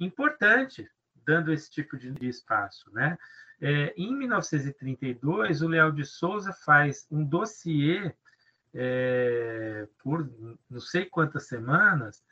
importante, 0.00 0.88
dando 1.14 1.52
esse 1.52 1.70
tipo 1.70 1.96
de 1.96 2.12
espaço. 2.26 2.90
Né? 2.92 3.16
É, 3.64 3.94
em 3.96 4.12
1932, 4.16 5.62
o 5.62 5.68
Leal 5.68 5.92
de 5.92 6.04
Souza 6.04 6.52
faz 6.52 7.06
um 7.08 7.24
dossiê 7.24 8.12
é, 8.74 9.86
por 10.02 10.28
não 10.68 10.80
sei 10.80 11.04
quantas 11.06 11.46
semanas, 11.46 12.24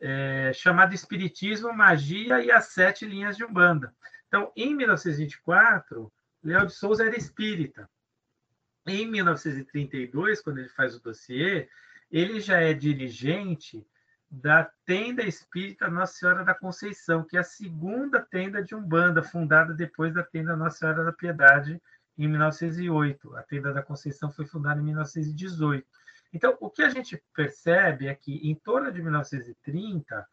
é, 0.00 0.52
chamado 0.52 0.92
Espiritismo, 0.92 1.72
Magia 1.72 2.42
e 2.42 2.50
as 2.50 2.66
Sete 2.72 3.06
Linhas 3.06 3.36
de 3.36 3.44
Umbanda. 3.44 3.94
Então, 4.26 4.50
em 4.56 4.74
1924, 4.74 6.12
Leal 6.42 6.66
de 6.66 6.72
Souza 6.72 7.06
era 7.06 7.16
espírita. 7.16 7.88
Em 8.84 9.06
1932, 9.06 10.40
quando 10.40 10.58
ele 10.58 10.68
faz 10.70 10.96
o 10.96 11.00
dossiê, 11.00 11.68
ele 12.10 12.40
já 12.40 12.60
é 12.60 12.74
dirigente 12.74 13.86
da 14.32 14.70
tenda 14.86 15.22
espírita 15.22 15.90
Nossa 15.90 16.14
Senhora 16.14 16.42
da 16.42 16.54
Conceição, 16.54 17.22
que 17.22 17.36
é 17.36 17.40
a 17.40 17.44
segunda 17.44 18.18
tenda 18.18 18.64
de 18.64 18.74
Umbanda, 18.74 19.22
fundada 19.22 19.74
depois 19.74 20.14
da 20.14 20.22
tenda 20.22 20.56
Nossa 20.56 20.78
Senhora 20.78 21.04
da 21.04 21.12
Piedade, 21.12 21.78
em 22.16 22.26
1908. 22.28 23.36
A 23.36 23.42
Tenda 23.42 23.74
da 23.74 23.82
Conceição 23.82 24.32
foi 24.32 24.46
fundada 24.46 24.80
em 24.80 24.84
1918. 24.84 25.86
Então, 26.32 26.56
o 26.60 26.70
que 26.70 26.82
a 26.82 26.88
gente 26.88 27.22
percebe 27.34 28.06
é 28.06 28.14
que 28.14 28.36
em 28.48 28.54
torno 28.54 28.90
de 28.90 29.02
1930 29.02 30.26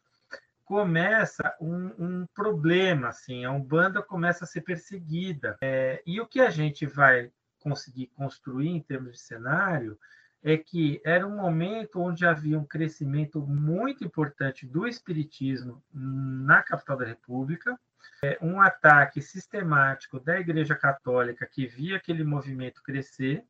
começa 0.64 1.54
um, 1.60 1.92
um 1.98 2.26
problema, 2.34 3.08
assim, 3.08 3.44
a 3.44 3.50
Umbanda 3.50 4.00
começa 4.00 4.44
a 4.44 4.48
ser 4.48 4.62
perseguida. 4.62 5.58
É, 5.60 6.02
e 6.06 6.18
o 6.22 6.26
que 6.26 6.40
a 6.40 6.48
gente 6.48 6.86
vai 6.86 7.30
conseguir 7.58 8.06
construir 8.16 8.68
em 8.68 8.80
termos 8.80 9.12
de 9.12 9.20
cenário 9.20 9.98
é 10.42 10.56
que 10.56 11.00
era 11.04 11.26
um 11.26 11.36
momento 11.36 12.00
onde 12.00 12.26
havia 12.26 12.58
um 12.58 12.64
crescimento 12.64 13.40
muito 13.46 14.04
importante 14.04 14.66
do 14.66 14.86
espiritismo 14.86 15.82
na 15.92 16.62
capital 16.62 16.96
da 16.96 17.04
República, 17.04 17.78
é, 18.22 18.38
um 18.40 18.60
ataque 18.60 19.20
sistemático 19.20 20.18
da 20.18 20.40
Igreja 20.40 20.74
Católica 20.74 21.46
que 21.46 21.66
via 21.66 21.96
aquele 21.96 22.24
movimento 22.24 22.82
crescer. 22.82 23.44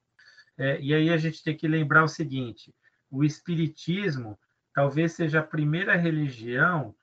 É, 0.59 0.81
e 0.81 0.92
aí 0.92 1.11
a 1.11 1.16
gente 1.16 1.42
tem 1.42 1.57
que 1.57 1.68
lembrar 1.68 2.03
o 2.03 2.09
seguinte: 2.09 2.74
o 3.11 3.24
espiritismo 3.24 4.38
talvez 4.74 5.12
seja 5.12 5.40
a 5.40 5.44
primeira 5.44 5.96
religião 5.96 6.94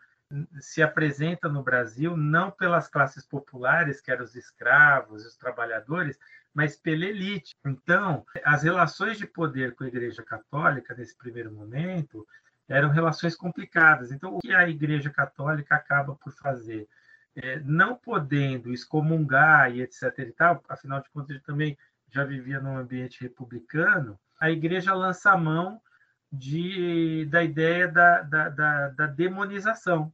se 0.59 0.81
apresenta 0.81 1.47
no 1.47 1.63
Brasil 1.63 2.17
não 2.17 2.51
pelas 2.51 2.87
classes 2.87 3.25
populares, 3.25 4.01
que 4.01 4.11
eram 4.11 4.23
os 4.23 4.35
escravos, 4.35 5.25
os 5.25 5.37
trabalhadores, 5.37 6.19
mas 6.53 6.75
pela 6.75 7.05
elite. 7.05 7.55
Então, 7.65 8.25
as 8.43 8.63
relações 8.63 9.17
de 9.17 9.25
poder 9.25 9.75
com 9.75 9.83
a 9.83 9.87
Igreja 9.87 10.23
Católica, 10.23 10.93
nesse 10.95 11.15
primeiro 11.15 11.51
momento, 11.51 12.27
eram 12.67 12.89
relações 12.89 13.35
complicadas. 13.35 14.11
Então, 14.11 14.35
o 14.35 14.39
que 14.39 14.53
a 14.53 14.67
Igreja 14.67 15.09
Católica 15.09 15.75
acaba 15.75 16.15
por 16.15 16.33
fazer? 16.33 16.87
É, 17.35 17.59
não 17.59 17.95
podendo 17.95 18.73
excomungar 18.73 19.71
e 19.71 19.81
etc. 19.81 20.17
e 20.19 20.31
tal, 20.31 20.63
afinal 20.67 21.01
de 21.01 21.09
contas, 21.09 21.29
ele 21.29 21.39
também 21.39 21.77
já 22.09 22.23
vivia 22.23 22.59
num 22.59 22.77
ambiente 22.77 23.21
republicano, 23.21 24.19
a 24.39 24.49
Igreja 24.49 24.93
lança 24.93 25.31
a 25.31 25.37
mão 25.37 25.79
de, 26.31 27.25
da 27.25 27.43
ideia 27.43 27.87
da, 27.87 28.21
da, 28.21 28.49
da, 28.49 28.89
da 28.89 29.07
demonização. 29.07 30.13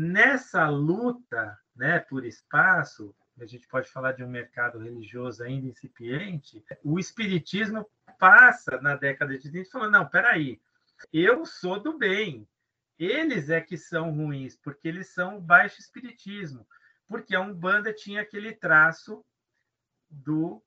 Nessa 0.00 0.68
luta 0.68 1.58
né, 1.74 1.98
por 1.98 2.24
espaço, 2.24 3.12
a 3.36 3.44
gente 3.44 3.66
pode 3.66 3.90
falar 3.90 4.12
de 4.12 4.22
um 4.22 4.28
mercado 4.28 4.78
religioso 4.78 5.42
ainda 5.42 5.66
incipiente, 5.66 6.64
o 6.84 7.00
espiritismo 7.00 7.84
passa 8.16 8.80
na 8.80 8.94
década 8.94 9.36
de 9.36 9.50
30 9.50 9.68
falando, 9.68 9.94
não, 9.94 10.08
peraí, 10.08 10.60
eu 11.12 11.44
sou 11.44 11.80
do 11.80 11.98
bem, 11.98 12.48
eles 12.96 13.50
é 13.50 13.60
que 13.60 13.76
são 13.76 14.12
ruins, 14.12 14.54
porque 14.54 14.86
eles 14.86 15.08
são 15.08 15.40
baixo 15.40 15.80
espiritismo, 15.80 16.64
porque 17.08 17.34
a 17.34 17.40
Umbanda 17.40 17.92
tinha 17.92 18.22
aquele 18.22 18.54
traço 18.54 19.26
do, 20.08 20.62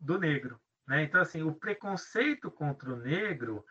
do 0.00 0.18
negro. 0.18 0.60
Né? 0.88 1.04
Então, 1.04 1.20
assim, 1.20 1.44
o 1.44 1.54
preconceito 1.54 2.50
contra 2.50 2.92
o 2.92 2.96
negro 2.96 3.64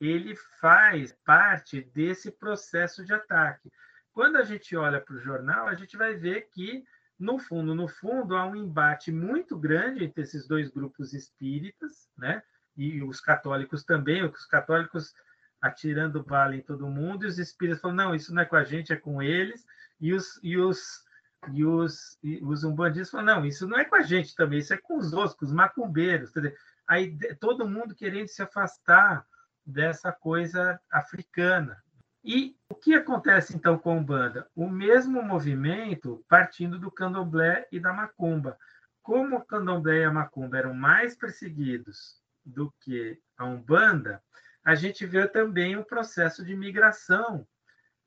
ele 0.00 0.34
faz 0.60 1.12
parte 1.24 1.82
desse 1.82 2.30
processo 2.30 3.04
de 3.04 3.12
ataque. 3.12 3.70
Quando 4.12 4.36
a 4.36 4.42
gente 4.42 4.74
olha 4.76 5.00
para 5.00 5.14
o 5.14 5.20
jornal, 5.20 5.68
a 5.68 5.74
gente 5.74 5.96
vai 5.96 6.14
ver 6.14 6.48
que 6.52 6.82
no 7.18 7.38
fundo, 7.38 7.74
no 7.74 7.86
fundo, 7.86 8.34
há 8.34 8.46
um 8.46 8.56
embate 8.56 9.12
muito 9.12 9.58
grande 9.58 10.02
entre 10.02 10.22
esses 10.22 10.48
dois 10.48 10.70
grupos 10.70 11.12
espíritas, 11.12 12.08
né? 12.16 12.42
E 12.74 13.02
os 13.02 13.20
católicos 13.20 13.84
também, 13.84 14.24
os 14.24 14.46
católicos 14.46 15.12
atirando 15.60 16.24
bala 16.24 16.56
em 16.56 16.62
todo 16.62 16.88
mundo, 16.88 17.24
e 17.24 17.28
os 17.28 17.38
espíritas 17.38 17.82
falam, 17.82 17.96
não, 17.96 18.14
isso 18.14 18.34
não 18.34 18.40
é 18.40 18.46
com 18.46 18.56
a 18.56 18.64
gente, 18.64 18.94
é 18.94 18.96
com 18.96 19.20
eles, 19.20 19.66
e 20.00 20.14
os, 20.14 20.40
e 20.42 20.56
os, 20.56 21.04
e 21.52 21.62
os, 21.62 22.18
e 22.22 22.42
os 22.42 22.64
umbandistas 22.64 23.10
falam, 23.10 23.36
não, 23.36 23.46
isso 23.46 23.68
não 23.68 23.78
é 23.78 23.84
com 23.84 23.96
a 23.96 24.02
gente 24.02 24.34
também, 24.34 24.60
isso 24.60 24.72
é 24.72 24.78
com 24.78 24.96
os 24.96 25.12
outros, 25.12 25.34
com 25.34 25.44
os 25.44 25.52
macumbeiros, 25.52 26.30
quer 26.30 26.40
dizer, 26.40 26.58
aí 26.88 27.18
todo 27.38 27.68
mundo 27.68 27.94
querendo 27.94 28.28
se 28.28 28.42
afastar 28.42 29.26
dessa 29.64 30.12
coisa 30.12 30.80
africana, 30.90 31.82
e 32.22 32.54
o 32.68 32.74
que 32.74 32.94
acontece 32.94 33.56
então 33.56 33.78
com 33.78 33.90
a 33.90 33.94
Umbanda? 33.94 34.46
O 34.54 34.68
mesmo 34.68 35.22
movimento 35.22 36.24
partindo 36.28 36.78
do 36.78 36.90
candomblé 36.90 37.66
e 37.72 37.80
da 37.80 37.92
macumba. 37.92 38.58
Como 39.02 39.36
o 39.36 39.44
candomblé 39.44 40.00
e 40.00 40.04
a 40.04 40.12
macumba 40.12 40.58
eram 40.58 40.74
mais 40.74 41.16
perseguidos 41.16 42.20
do 42.44 42.70
que 42.80 43.18
a 43.38 43.46
Umbanda, 43.46 44.22
a 44.62 44.74
gente 44.74 45.06
vê 45.06 45.26
também 45.26 45.76
o 45.76 45.80
um 45.80 45.84
processo 45.84 46.44
de 46.44 46.54
migração 46.54 47.46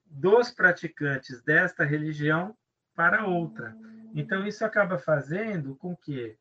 dos 0.06 0.52
praticantes 0.52 1.42
desta 1.42 1.84
religião 1.84 2.56
para 2.96 3.26
outra. 3.26 3.76
Então, 4.14 4.46
isso 4.46 4.64
acaba 4.64 5.00
fazendo 5.00 5.76
com 5.76 5.96
que 5.96 6.38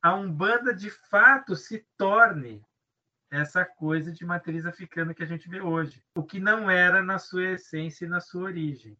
a 0.00 0.14
Umbanda, 0.14 0.74
de 0.74 0.90
fato, 0.90 1.54
se 1.54 1.86
torne 1.98 2.64
essa 3.32 3.64
coisa 3.64 4.12
de 4.12 4.26
matriz 4.26 4.66
africana 4.66 5.14
que 5.14 5.22
a 5.22 5.26
gente 5.26 5.48
vê 5.48 5.58
hoje, 5.58 6.04
o 6.14 6.22
que 6.22 6.38
não 6.38 6.70
era 6.70 7.02
na 7.02 7.18
sua 7.18 7.52
essência 7.52 8.04
e 8.04 8.08
na 8.08 8.20
sua 8.20 8.42
origem, 8.42 8.94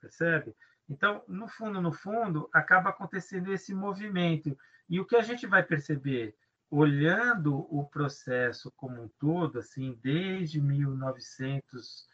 percebe? 0.00 0.54
Então, 0.88 1.24
no 1.26 1.48
fundo, 1.48 1.82
no 1.82 1.92
fundo, 1.92 2.48
acaba 2.52 2.90
acontecendo 2.90 3.52
esse 3.52 3.74
movimento. 3.74 4.56
E 4.88 5.00
o 5.00 5.04
que 5.04 5.16
a 5.16 5.22
gente 5.22 5.48
vai 5.48 5.64
perceber, 5.64 6.36
olhando 6.70 7.66
o 7.76 7.84
processo 7.84 8.70
como 8.76 9.02
um 9.02 9.08
todo, 9.18 9.58
assim, 9.58 9.98
desde 10.00 10.60
1900, 10.60 12.06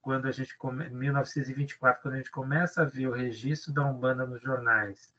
quando 0.00 0.26
a 0.26 0.32
gente 0.32 0.56
1924, 0.90 2.02
quando 2.02 2.14
a 2.14 2.18
gente 2.18 2.32
começa 2.32 2.82
a 2.82 2.84
ver 2.84 3.06
o 3.06 3.12
registro 3.12 3.72
da 3.72 3.86
Umbanda 3.86 4.26
nos 4.26 4.42
jornais, 4.42 5.14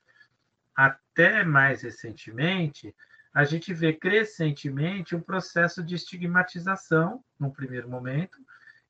até 0.75 1.45
mais 1.45 1.81
recentemente, 1.83 2.93
a 3.33 3.43
gente 3.43 3.73
vê 3.73 3.93
crescentemente 3.93 5.15
um 5.15 5.21
processo 5.21 5.83
de 5.83 5.95
estigmatização, 5.95 7.23
num 7.39 7.49
primeiro 7.49 7.89
momento, 7.89 8.37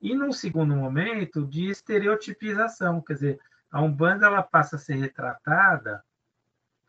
e 0.01 0.13
num 0.13 0.33
segundo 0.33 0.75
momento, 0.75 1.47
de 1.47 1.69
estereotipização. 1.69 3.01
Quer 3.01 3.13
dizer, 3.13 3.39
a 3.71 3.81
Umbanda 3.81 4.25
ela 4.25 4.43
passa 4.43 4.75
a 4.75 4.79
ser 4.79 4.95
retratada 4.95 6.03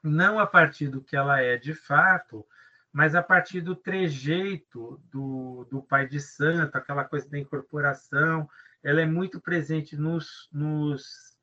não 0.03 0.39
a 0.39 0.47
partir 0.47 0.89
do 0.89 1.01
que 1.01 1.17
ela 1.17 1.41
é 1.41 1.57
de 1.57 1.73
fato, 1.73 2.45
mas 2.93 3.15
a 3.15 3.23
partir 3.23 3.61
do 3.61 3.75
trejeito 3.75 5.01
do, 5.11 5.67
do 5.71 5.83
pai 5.83 6.07
de 6.07 6.21
santo, 6.21 6.77
aquela 6.77 7.05
coisa 7.05 7.29
da 7.29 7.39
incorporação. 7.39 8.49
Ela 8.83 9.01
é 9.01 9.07
muito 9.07 9.41
presente 9.41 9.97
nos, 9.97 10.49
nos 10.53 11.34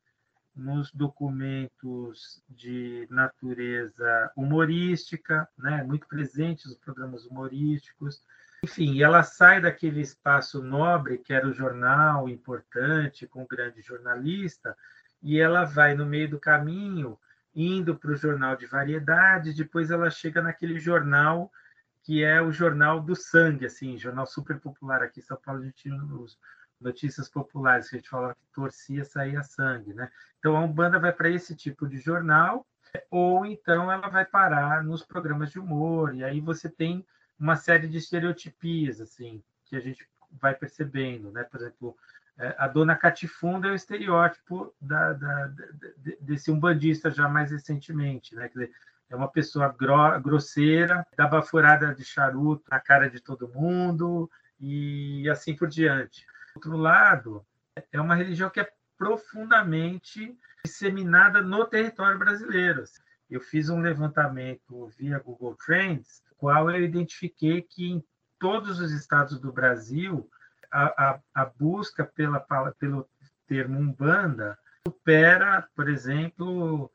nos 0.56 0.92
documentos 0.92 2.44
de 2.50 3.08
natureza 3.10 4.32
humorística, 4.36 5.48
né, 5.58 5.84
muito 5.84 6.08
presentes 6.08 6.66
nos 6.66 6.78
programas 6.78 7.26
humorísticos. 7.26 8.22
Enfim, 8.64 9.02
ela 9.02 9.24
sai 9.24 9.62
daquele 9.62 10.02
espaço 10.02 10.62
nobre, 10.62 11.18
que 11.18 11.34
era 11.34 11.48
o 11.48 11.54
jornal 11.54 12.30
importante, 12.30 13.26
com 13.26 13.44
o 13.44 13.48
grande 13.48 13.82
jornalista, 13.82 14.76
e 15.22 15.40
ela 15.40 15.64
vai 15.64 15.96
no 15.96 16.06
meio 16.06 16.30
do 16.30 16.40
caminho, 16.40 17.18
indo 17.56 17.96
para 17.96 18.12
o 18.12 18.16
jornal 18.16 18.56
de 18.56 18.66
variedades, 18.66 19.56
depois 19.56 19.90
ela 19.90 20.10
chega 20.10 20.42
naquele 20.42 20.80
jornal 20.80 21.52
que 22.04 22.24
é 22.24 22.42
o 22.42 22.52
jornal 22.52 23.00
do 23.00 23.16
sangue, 23.16 23.66
assim, 23.66 23.98
jornal 23.98 24.26
super 24.26 24.60
popular 24.60 25.04
aqui 25.04 25.20
em 25.20 25.24
São 25.24 25.38
Paulo, 25.38 25.62
a 25.62 25.66
gente 25.66 25.90
usa 25.92 26.36
notícias 26.82 27.30
populares, 27.30 27.90
que 27.90 27.96
a 27.96 28.00
gente 28.00 28.10
falava 28.10 28.34
que 28.34 28.54
torcia, 28.54 29.06
saía 29.06 29.44
sangue, 29.44 29.94
né? 29.94 30.10
Então, 30.40 30.58
a 30.58 30.62
Umbanda 30.62 31.00
vai 31.00 31.14
para 31.14 31.30
esse 31.30 31.56
tipo 31.56 31.88
de 31.88 31.98
jornal, 31.98 32.66
ou 33.10 33.46
então 33.46 33.92
ela 33.92 34.10
vai 34.10 34.26
parar 34.26 34.84
nos 34.84 35.04
programas 35.04 35.52
de 35.52 35.60
humor, 35.60 36.16
e 36.16 36.24
aí 36.24 36.42
você 36.42 36.70
tem 36.70 37.06
uma 37.40 37.56
série 37.56 37.88
de 37.88 37.98
estereotipias, 37.98 39.00
assim, 39.00 39.42
que 39.66 39.76
a 39.76 39.80
gente 39.80 40.08
vai 40.40 40.54
percebendo, 40.54 41.32
né? 41.32 41.44
Por 41.44 41.60
exemplo, 41.62 41.98
é, 42.38 42.56
a 42.58 42.68
dona 42.68 42.96
Catifunda 42.96 43.68
é 43.68 43.72
o 43.72 43.76
estereótipo 43.76 44.74
da, 44.80 45.14
da, 45.14 45.48
da, 45.48 45.66
desse 46.20 46.52
umbandista 46.52 47.10
já 47.10 47.28
mais 47.28 47.52
recentemente, 47.52 48.36
né? 48.36 48.50
Quer 48.50 48.60
dizer, 48.60 48.72
é 49.10 49.16
uma 49.16 49.28
pessoa 49.28 49.70
gro 49.70 50.20
grosseira, 50.22 51.06
dá 51.18 51.28
baforada 51.28 51.94
de 51.94 52.04
charuto 52.04 52.64
na 52.72 52.80
cara 52.80 53.10
de 53.10 53.20
todo 53.20 53.50
mundo 53.50 54.30
e 54.60 55.30
assim 55.30 55.56
por 55.56 55.68
diante 55.68 56.26
outro 56.56 56.78
lado, 56.78 57.46
é 57.92 58.00
uma 58.00 58.16
religião 58.16 58.50
que 58.50 58.60
é 58.60 58.72
profundamente 58.98 60.38
disseminada 60.64 61.42
no 61.42 61.66
território 61.66 62.20
brasileiro. 62.20 62.84
Eu 63.30 63.40
fiz 63.40 63.70
um 63.70 63.82
levantamento 63.82 64.88
via 64.98 65.20
Google 65.20 65.56
Trends, 65.56 66.22
qual 66.38 66.70
eu 66.70 66.84
identifiquei 66.84 67.62
que 67.62 67.90
em 67.90 68.04
todos 68.40 68.80
os 68.80 68.92
estados 68.92 69.40
do 69.40 69.52
Brasil 69.52 70.30
a, 70.72 71.12
a, 71.12 71.20
a 71.34 71.46
busca 71.46 72.04
pela, 72.04 72.40
pelo 72.80 73.08
termo 73.48 73.80
umbanda 73.80 74.58
supera, 74.88 75.68
por 75.76 75.90
exemplo, 75.90 76.92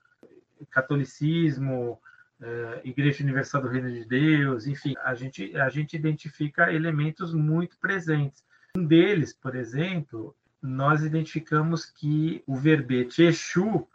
catolicismo, 0.71 2.01
eh, 2.40 2.81
Igreja 2.85 3.23
Universal 3.23 3.62
do 3.62 3.69
Reino 3.69 3.90
de 3.90 4.05
Deus, 4.05 4.66
enfim, 4.66 4.95
a 5.05 5.14
gente, 5.14 5.57
a 5.57 5.69
gente 5.69 5.97
identifica 5.97 6.73
elementos 6.73 7.33
muito 7.33 7.79
presentes. 7.79 8.45
Um 8.76 8.84
deles, 8.84 9.32
por 9.32 9.56
exemplo, 9.56 10.36
nós 10.60 11.02
identificamos 11.02 11.86
que 11.86 12.44
o 12.46 12.54
verbete 12.54 13.22
Exu 13.22 13.88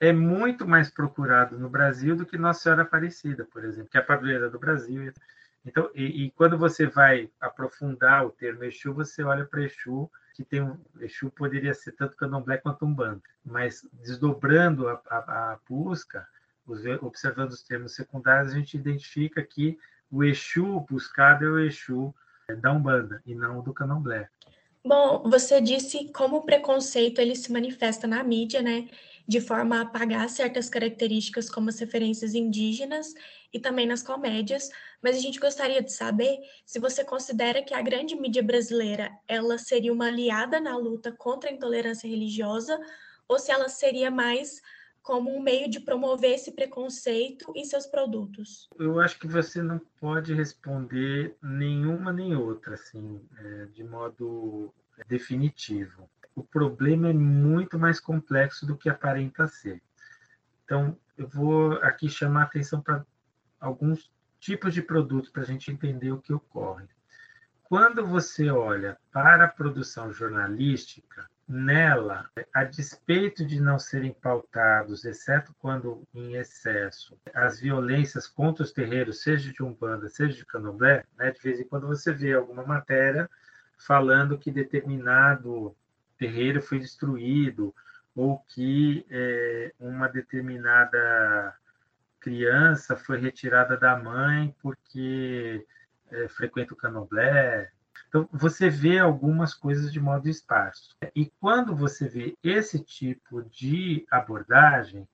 é 0.00 0.14
muito 0.14 0.66
mais 0.66 0.88
procurado 0.88 1.58
no 1.58 1.68
Brasil 1.68 2.16
do 2.16 2.24
que 2.24 2.38
Nossa 2.38 2.62
Senhora 2.62 2.82
Aparecida, 2.82 3.44
por 3.44 3.62
exemplo, 3.62 3.90
que 3.90 3.98
é 3.98 4.00
a 4.00 4.04
padroeira 4.04 4.48
do 4.48 4.58
Brasil. 4.58 5.12
Então, 5.62 5.90
e, 5.94 6.24
e 6.24 6.30
quando 6.30 6.56
você 6.56 6.86
vai 6.86 7.28
aprofundar 7.38 8.24
o 8.24 8.30
termo 8.30 8.64
Exu, 8.64 8.94
você 8.94 9.22
olha 9.22 9.44
para 9.44 9.62
Exu, 9.62 10.10
que 10.32 10.42
tem 10.42 10.62
um 10.62 10.78
Exu 11.00 11.30
poderia 11.30 11.74
ser 11.74 11.92
tanto 11.92 12.16
candomblé 12.16 12.56
quanto 12.56 12.86
umbanda, 12.86 13.20
mas 13.44 13.86
desdobrando 13.92 14.88
a, 14.88 15.02
a, 15.06 15.18
a 15.52 15.58
busca, 15.68 16.26
observando 17.02 17.50
os 17.50 17.62
termos 17.62 17.94
secundários, 17.94 18.54
a 18.54 18.56
gente 18.56 18.74
identifica 18.74 19.42
que 19.42 19.78
o 20.10 20.24
Exu 20.24 20.80
buscado 20.88 21.44
é 21.44 21.50
o 21.50 21.58
Exu 21.58 22.14
da 22.60 22.72
Umbanda 22.72 23.22
e 23.24 23.34
não 23.34 23.62
do 23.62 23.72
Candomblé. 23.72 24.28
Bom, 24.84 25.22
você 25.30 25.62
disse 25.62 26.12
como 26.12 26.36
o 26.36 26.42
preconceito 26.42 27.18
ele 27.18 27.34
se 27.34 27.50
manifesta 27.50 28.06
na 28.06 28.22
mídia, 28.22 28.60
né? 28.60 28.88
De 29.26 29.40
forma 29.40 29.78
a 29.78 29.80
apagar 29.80 30.28
certas 30.28 30.68
características 30.68 31.48
como 31.48 31.70
as 31.70 31.78
referências 31.78 32.34
indígenas 32.34 33.14
e 33.50 33.58
também 33.58 33.86
nas 33.86 34.02
comédias, 34.02 34.68
mas 35.02 35.16
a 35.16 35.20
gente 35.20 35.40
gostaria 35.40 35.82
de 35.82 35.90
saber 35.90 36.38
se 36.66 36.78
você 36.78 37.02
considera 37.02 37.62
que 37.62 37.72
a 37.72 37.80
grande 37.80 38.14
mídia 38.14 38.42
brasileira 38.42 39.10
ela 39.26 39.56
seria 39.56 39.92
uma 39.92 40.08
aliada 40.08 40.60
na 40.60 40.76
luta 40.76 41.10
contra 41.12 41.48
a 41.48 41.52
intolerância 41.52 42.06
religiosa 42.06 42.78
ou 43.26 43.38
se 43.38 43.50
ela 43.50 43.70
seria 43.70 44.10
mais 44.10 44.60
como 45.04 45.36
um 45.36 45.40
meio 45.40 45.68
de 45.68 45.78
promover 45.78 46.30
esse 46.30 46.50
preconceito 46.50 47.52
em 47.54 47.64
seus 47.66 47.86
produtos? 47.86 48.70
Eu 48.78 48.98
acho 48.98 49.18
que 49.18 49.28
você 49.28 49.62
não 49.62 49.78
pode 50.00 50.32
responder 50.32 51.36
nenhuma 51.42 52.10
nem 52.10 52.34
outra, 52.34 52.72
assim, 52.74 53.20
é, 53.38 53.66
de 53.66 53.84
modo 53.84 54.72
definitivo. 55.06 56.08
O 56.34 56.42
problema 56.42 57.10
é 57.10 57.12
muito 57.12 57.78
mais 57.78 58.00
complexo 58.00 58.66
do 58.66 58.78
que 58.78 58.88
aparenta 58.88 59.46
ser. 59.46 59.82
Então, 60.64 60.98
eu 61.18 61.28
vou 61.28 61.74
aqui 61.82 62.08
chamar 62.08 62.40
a 62.40 62.44
atenção 62.44 62.80
para 62.80 63.04
alguns 63.60 64.10
tipos 64.40 64.72
de 64.72 64.80
produtos 64.80 65.30
para 65.30 65.42
a 65.42 65.46
gente 65.46 65.70
entender 65.70 66.12
o 66.12 66.20
que 66.20 66.32
ocorre. 66.32 66.86
Quando 67.64 68.06
você 68.06 68.48
olha 68.48 68.96
para 69.12 69.44
a 69.44 69.48
produção 69.48 70.10
jornalística, 70.10 71.28
Nela, 71.46 72.30
a 72.54 72.64
despeito 72.64 73.44
de 73.44 73.60
não 73.60 73.78
serem 73.78 74.14
pautados, 74.14 75.04
exceto 75.04 75.54
quando 75.58 76.02
em 76.14 76.36
excesso, 76.36 77.18
as 77.34 77.60
violências 77.60 78.26
contra 78.26 78.62
os 78.62 78.72
terreiros, 78.72 79.22
seja 79.22 79.52
de 79.52 79.62
Umbanda, 79.62 80.08
seja 80.08 80.34
de 80.34 80.46
Candomblé, 80.46 81.04
né, 81.18 81.30
de 81.30 81.40
vez 81.40 81.60
em 81.60 81.64
quando 81.64 81.86
você 81.86 82.12
vê 82.12 82.32
alguma 82.32 82.64
matéria 82.64 83.28
falando 83.76 84.38
que 84.38 84.50
determinado 84.50 85.76
terreiro 86.16 86.62
foi 86.62 86.78
destruído 86.78 87.74
ou 88.14 88.38
que 88.38 89.04
é, 89.10 89.74
uma 89.78 90.08
determinada 90.08 91.54
criança 92.20 92.96
foi 92.96 93.18
retirada 93.18 93.76
da 93.76 93.98
mãe 93.98 94.54
porque 94.62 95.66
é, 96.10 96.28
frequenta 96.28 96.72
o 96.72 96.76
candomblé, 96.76 97.70
então, 98.08 98.28
você 98.32 98.70
vê 98.70 98.98
algumas 98.98 99.54
coisas 99.54 99.92
de 99.92 99.98
modo 100.00 100.28
esparso. 100.28 100.94
E 101.16 101.26
quando 101.40 101.74
você 101.74 102.08
vê 102.08 102.36
esse 102.42 102.78
tipo 102.78 103.42
de 103.42 104.06
abordagem, 104.10 105.08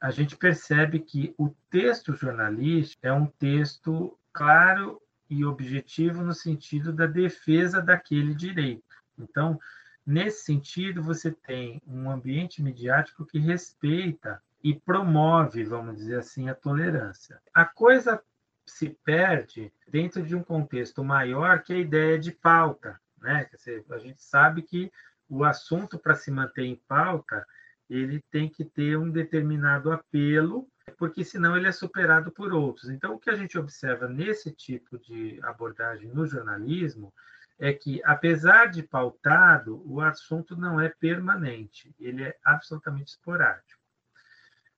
a 0.00 0.10
gente 0.10 0.36
percebe 0.36 1.00
que 1.00 1.34
o 1.36 1.50
texto 1.70 2.14
jornalístico 2.14 3.04
é 3.04 3.12
um 3.12 3.26
texto 3.26 4.16
claro 4.32 5.00
e 5.28 5.44
objetivo 5.44 6.22
no 6.22 6.32
sentido 6.32 6.92
da 6.92 7.06
defesa 7.06 7.82
daquele 7.82 8.34
direito. 8.34 8.84
Então, 9.18 9.58
nesse 10.06 10.44
sentido, 10.44 11.02
você 11.02 11.32
tem 11.32 11.82
um 11.86 12.10
ambiente 12.10 12.62
midiático 12.62 13.26
que 13.26 13.38
respeita 13.38 14.40
e 14.62 14.74
promove, 14.74 15.64
vamos 15.64 15.96
dizer 15.96 16.18
assim, 16.18 16.48
a 16.48 16.54
tolerância. 16.54 17.40
A 17.52 17.64
coisa 17.64 18.22
se 18.66 18.90
perde 19.04 19.72
dentro 19.88 20.22
de 20.22 20.34
um 20.34 20.42
contexto 20.42 21.04
maior 21.04 21.62
que 21.62 21.72
a 21.72 21.78
ideia 21.78 22.18
de 22.18 22.32
pauta. 22.32 23.00
Né? 23.18 23.48
Dizer, 23.52 23.84
a 23.90 23.98
gente 23.98 24.22
sabe 24.22 24.62
que 24.62 24.90
o 25.28 25.44
assunto, 25.44 25.98
para 25.98 26.14
se 26.14 26.30
manter 26.30 26.64
em 26.64 26.76
pauta, 26.88 27.46
ele 27.88 28.20
tem 28.30 28.48
que 28.48 28.64
ter 28.64 28.98
um 28.98 29.10
determinado 29.10 29.92
apelo, 29.92 30.68
porque 30.98 31.24
senão 31.24 31.56
ele 31.56 31.68
é 31.68 31.72
superado 31.72 32.30
por 32.30 32.52
outros. 32.52 32.90
Então, 32.90 33.14
o 33.14 33.18
que 33.18 33.30
a 33.30 33.34
gente 33.34 33.58
observa 33.58 34.08
nesse 34.08 34.52
tipo 34.52 34.98
de 34.98 35.38
abordagem 35.42 36.08
no 36.08 36.26
jornalismo 36.26 37.12
é 37.58 37.72
que, 37.72 38.02
apesar 38.04 38.66
de 38.66 38.82
pautado, 38.82 39.82
o 39.90 40.00
assunto 40.00 40.56
não 40.56 40.80
é 40.80 40.88
permanente, 40.88 41.94
ele 41.98 42.24
é 42.24 42.36
absolutamente 42.44 43.12
esporádico. 43.12 43.80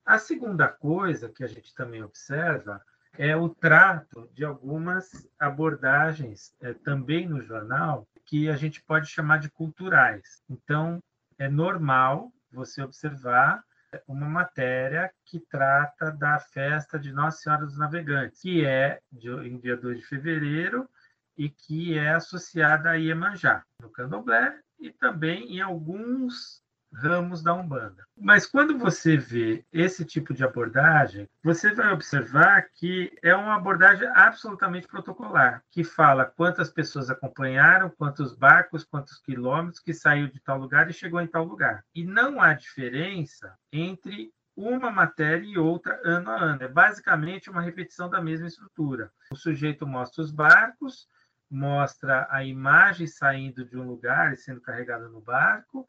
A 0.05 0.19
segunda 0.19 0.69
coisa 0.69 1.29
que 1.29 1.45
a 1.45 1.47
gente 1.47 1.75
também 1.75 2.03
observa 2.03 2.83
é 3.17 3.37
o 3.37 3.49
trato 3.49 4.29
de 4.35 4.45
algumas 4.45 5.29
abordagens 5.39 6.55
é, 6.61 6.73
também 6.73 7.27
no 7.27 7.43
jornal 7.43 8.07
que 8.27 8.49
a 8.49 8.57
gente 8.57 8.83
pode 8.83 9.09
chamar 9.09 9.39
de 9.39 9.51
culturais. 9.51 10.43
Então, 10.49 11.03
é 11.39 11.49
normal 11.49 12.31
você 12.53 12.83
observar 12.83 13.63
uma 14.07 14.29
matéria 14.29 15.11
que 15.25 15.41
trata 15.41 16.11
da 16.11 16.39
festa 16.39 16.99
de 16.99 17.13
Nossa 17.13 17.39
Senhora 17.39 17.65
dos 17.65 17.79
Navegantes, 17.79 18.41
que 18.43 18.65
é 18.65 19.01
de, 19.11 19.31
em 19.31 19.59
dia 19.59 19.77
2 19.77 20.01
de 20.01 20.05
fevereiro 20.05 20.89
e 21.37 21.49
que 21.49 21.97
é 21.97 22.11
associada 22.11 22.91
a 22.91 22.95
Iemanjá, 22.95 23.63
no 23.81 23.91
candomblé 23.91 24.59
e 24.79 24.91
também 24.91 25.57
em 25.57 25.61
alguns 25.61 26.63
ramos 26.93 27.43
da 27.43 27.55
Umbanda. 27.55 28.05
Mas 28.17 28.47
quando 28.47 28.79
você 28.79 29.17
vê 29.17 29.65
esse 29.73 30.05
tipo 30.05 30.35
de 30.35 30.45
abordagem, 30.45 31.29
você 31.43 31.73
vai 31.73 31.93
observar 31.93 32.69
que 32.75 33.17
é 33.23 33.35
uma 33.35 33.57
abordagem 33.57 34.09
absolutamente 34.15 34.89
protocolar, 34.89 35.63
que 35.71 35.85
fala 35.85 36.25
quantas 36.25 36.71
pessoas 36.71 37.11
acompanharam, 37.11 37.91
quantos 37.91 38.35
barcos, 38.35 38.85
quantos 38.85 39.19
quilômetros 39.21 39.81
que 39.81 39.95
saiu 39.95 40.29
de 40.29 40.41
tal 40.41 40.59
lugar 40.59 40.89
e 40.89 40.95
chegou 40.95 41.21
em 41.21 41.27
tal 41.27 41.45
lugar. 41.45 41.85
E 41.95 42.05
não 42.05 42.41
há 42.41 42.55
diferença 42.55 43.57
entre 43.73 44.33
uma 44.57 44.91
matéria 44.91 45.47
e 45.47 45.57
outra 45.57 46.01
ano 46.05 46.31
a 46.31 46.43
ano. 46.43 46.65
É 46.65 46.69
basicamente 46.69 47.49
uma 47.49 47.63
repetição 47.63 48.11
da 48.11 48.21
mesma 48.21 48.49
estrutura. 48.49 49.13
O 49.31 49.37
sujeito 49.37 49.87
mostra 49.87 50.23
os 50.23 50.33
barcos, 50.33 51.07
mostra 51.49 52.27
a 52.29 52.45
imagem 52.45 53.07
saindo 53.07 53.65
de 53.65 53.79
um 53.79 53.87
lugar 53.87 54.35
e 54.35 54.37
sendo 54.37 54.61
carregada 54.61 55.09
no 55.09 55.21
barco, 55.21 55.89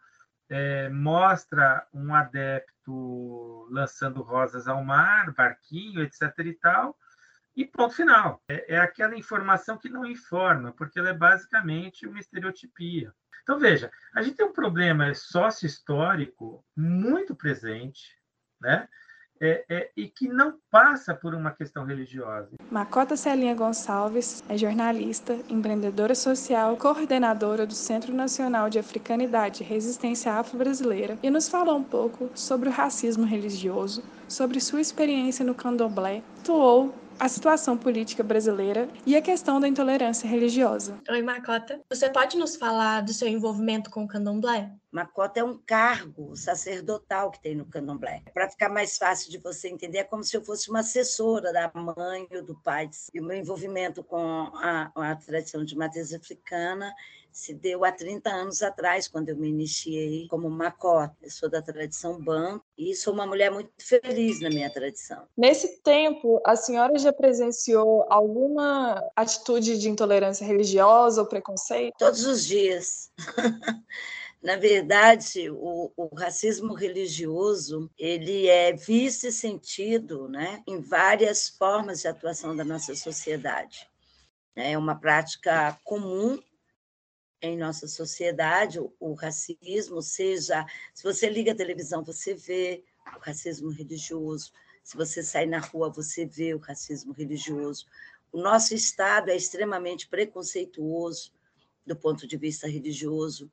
é, 0.50 0.90
mostra 0.90 1.88
um 1.94 2.14
adepto 2.14 3.68
lançando 3.70 4.22
rosas 4.22 4.68
ao 4.68 4.84
mar, 4.84 5.32
barquinho, 5.34 6.02
etc. 6.02 6.22
e 6.40 6.54
tal, 6.54 6.98
e 7.56 7.66
ponto 7.66 7.94
final. 7.94 8.42
É, 8.50 8.76
é 8.76 8.80
aquela 8.80 9.16
informação 9.16 9.78
que 9.78 9.90
não 9.90 10.06
informa, 10.06 10.74
porque 10.74 10.98
ela 10.98 11.10
é 11.10 11.14
basicamente 11.14 12.08
uma 12.08 12.20
estereotipia. 12.20 13.14
Então, 13.44 13.60
veja, 13.60 13.92
a 14.14 14.22
gente 14.22 14.38
tem 14.38 14.46
um 14.46 14.54
problema 14.54 15.14
sócio-histórico 15.14 16.66
muito 16.76 17.36
presente, 17.36 18.18
né? 18.62 18.88
É, 19.42 19.64
é, 19.70 19.90
e 19.96 20.08
que 20.08 20.28
não 20.28 20.56
passa 20.70 21.14
por 21.14 21.34
uma 21.34 21.52
questão 21.52 21.86
religiosa. 21.86 22.50
Macota 22.72 23.16
Celinha 23.16 23.56
Gonçalves 23.56 24.44
é 24.50 24.58
jornalista, 24.58 25.38
empreendedora 25.50 26.14
social, 26.16 26.76
coordenadora 26.78 27.66
do 27.66 27.74
Centro 27.74 28.14
Nacional 28.14 28.70
de 28.70 28.80
Africanidade 28.80 29.64
e 29.64 29.66
Resistência 29.66 30.34
Afro-Brasileira 30.34 31.18
e 31.24 31.30
nos 31.30 31.48
fala 31.48 31.74
um 31.74 31.84
pouco 31.84 32.30
sobre 32.36 32.70
o 32.70 32.72
racismo 32.72 33.26
religioso, 33.26 34.04
sobre 34.28 34.60
sua 34.60 34.82
experiência 34.82 35.46
no 35.46 35.56
candomblé, 35.56 36.22
atuou 36.40 36.94
a 37.20 37.28
situação 37.28 37.78
política 37.78 38.24
brasileira 38.24 38.88
e 39.06 39.16
a 39.16 39.22
questão 39.22 39.60
da 39.60 39.68
intolerância 39.68 40.28
religiosa. 40.28 40.98
Oi, 41.10 41.22
Macota. 41.22 41.82
Você 41.90 42.10
pode 42.10 42.38
nos 42.38 42.56
falar 42.56 43.02
do 43.02 43.12
seu 43.12 43.28
envolvimento 43.28 43.90
com 43.90 44.06
o 44.06 44.08
candomblé? 44.08 44.72
Macota 44.90 45.42
é 45.42 45.44
um 45.44 45.58
cargo 45.58 46.36
sacerdotal 46.36 47.30
que 47.30 47.42
tem 47.42 47.56
no 47.56 47.66
candomblé. 47.66 48.24
Para 48.34 48.50
ficar 48.50 48.70
mais 48.70 48.98
fácil 48.98 49.30
de 49.30 49.38
você 49.38 49.68
entender, 49.68 50.00
é 50.00 50.04
como 50.04 50.24
se 50.24 50.36
eu 50.36 50.44
fosse 50.44 50.70
uma 50.70 50.80
assessora 50.80 51.52
da 51.52 51.70
mãe 51.76 52.26
ou 52.32 52.42
do 52.42 52.56
pai. 52.56 52.90
E 53.14 53.20
o 53.20 53.24
meu 53.24 53.38
envolvimento 53.38 54.02
com 54.02 54.50
a, 54.56 54.92
a 54.96 55.16
tradição 55.16 55.64
de 55.66 55.76
matriz 55.76 56.14
africana 56.14 56.92
se 57.32 57.54
deu 57.54 57.86
há 57.86 57.92
30 57.92 58.30
anos 58.30 58.62
atrás, 58.62 59.08
quando 59.08 59.30
eu 59.30 59.38
me 59.38 59.50
iniciei 59.50 60.28
como 60.28 60.50
macota. 60.50 61.16
Eu 61.22 61.30
sou 61.30 61.50
da 61.50 61.62
tradição 61.62 62.20
banto 62.22 62.64
e 62.78 62.96
sou 62.96 63.14
uma 63.14 63.26
mulher 63.26 63.52
muito 63.52 63.72
feliz 63.80 64.40
na 64.42 64.50
minha 64.50 64.70
tradição. 64.70 65.24
Nesse 65.38 65.82
tempo, 65.82 66.42
a 66.46 66.56
senhora 66.56 66.98
já 66.98 67.14
presenciou 67.14 68.06
alguma 68.10 69.04
atitude 69.16 69.78
de 69.78 69.90
intolerância 69.90 70.46
religiosa 70.46 71.22
ou 71.22 71.28
preconceito? 71.28 71.96
Todos 71.98 72.26
os 72.26 72.46
dias. 72.46 73.12
Na 74.42 74.56
verdade, 74.56 75.50
o, 75.50 75.92
o, 75.98 76.16
racismo 76.16 76.74
religioso 76.74 77.92
ele 77.98 78.48
é 78.48 78.72
visto 78.72 79.28
e 79.28 79.34
sentido 79.34 80.30
né, 80.30 80.64
em 80.66 80.80
várias 80.80 81.50
formas 81.50 82.02
de 82.02 82.08
atuação 82.08 82.56
da 82.56 82.64
nossa 82.64 82.96
sociedade. 82.96 83.86
É 84.56 84.78
uma 84.78 84.96
prática 84.96 85.78
comum 85.84 86.40
em 87.42 87.58
nossa 87.58 87.88
sociedade, 87.88 88.80
o, 89.00 89.14
racismo, 89.14 90.02
seja, 90.02 90.66
se 90.94 91.04
você 91.04 91.30
liga 91.30 91.52
a 91.52 91.56
televisão, 91.56 92.04
você 92.04 92.34
vê 92.34 92.84
o 93.16 93.20
racismo 93.20 93.70
religioso. 93.70 94.52
Se 94.84 94.98
você 94.98 95.24
sair 95.24 95.48
na 95.48 95.60
rua, 95.60 95.90
você 95.90 96.26
vê 96.26 96.54
o 96.54 96.60
racismo 96.60 97.14
religioso. 97.14 97.86
O 98.32 98.42
nosso 98.42 98.74
Estado 98.74 99.30
é 99.30 99.36
extremamente 99.36 100.08
preconceituoso 100.08 101.32
do 101.86 101.96
ponto 101.96 102.28
de 102.28 102.38
vista 102.38 102.68
religioso. 102.68 103.52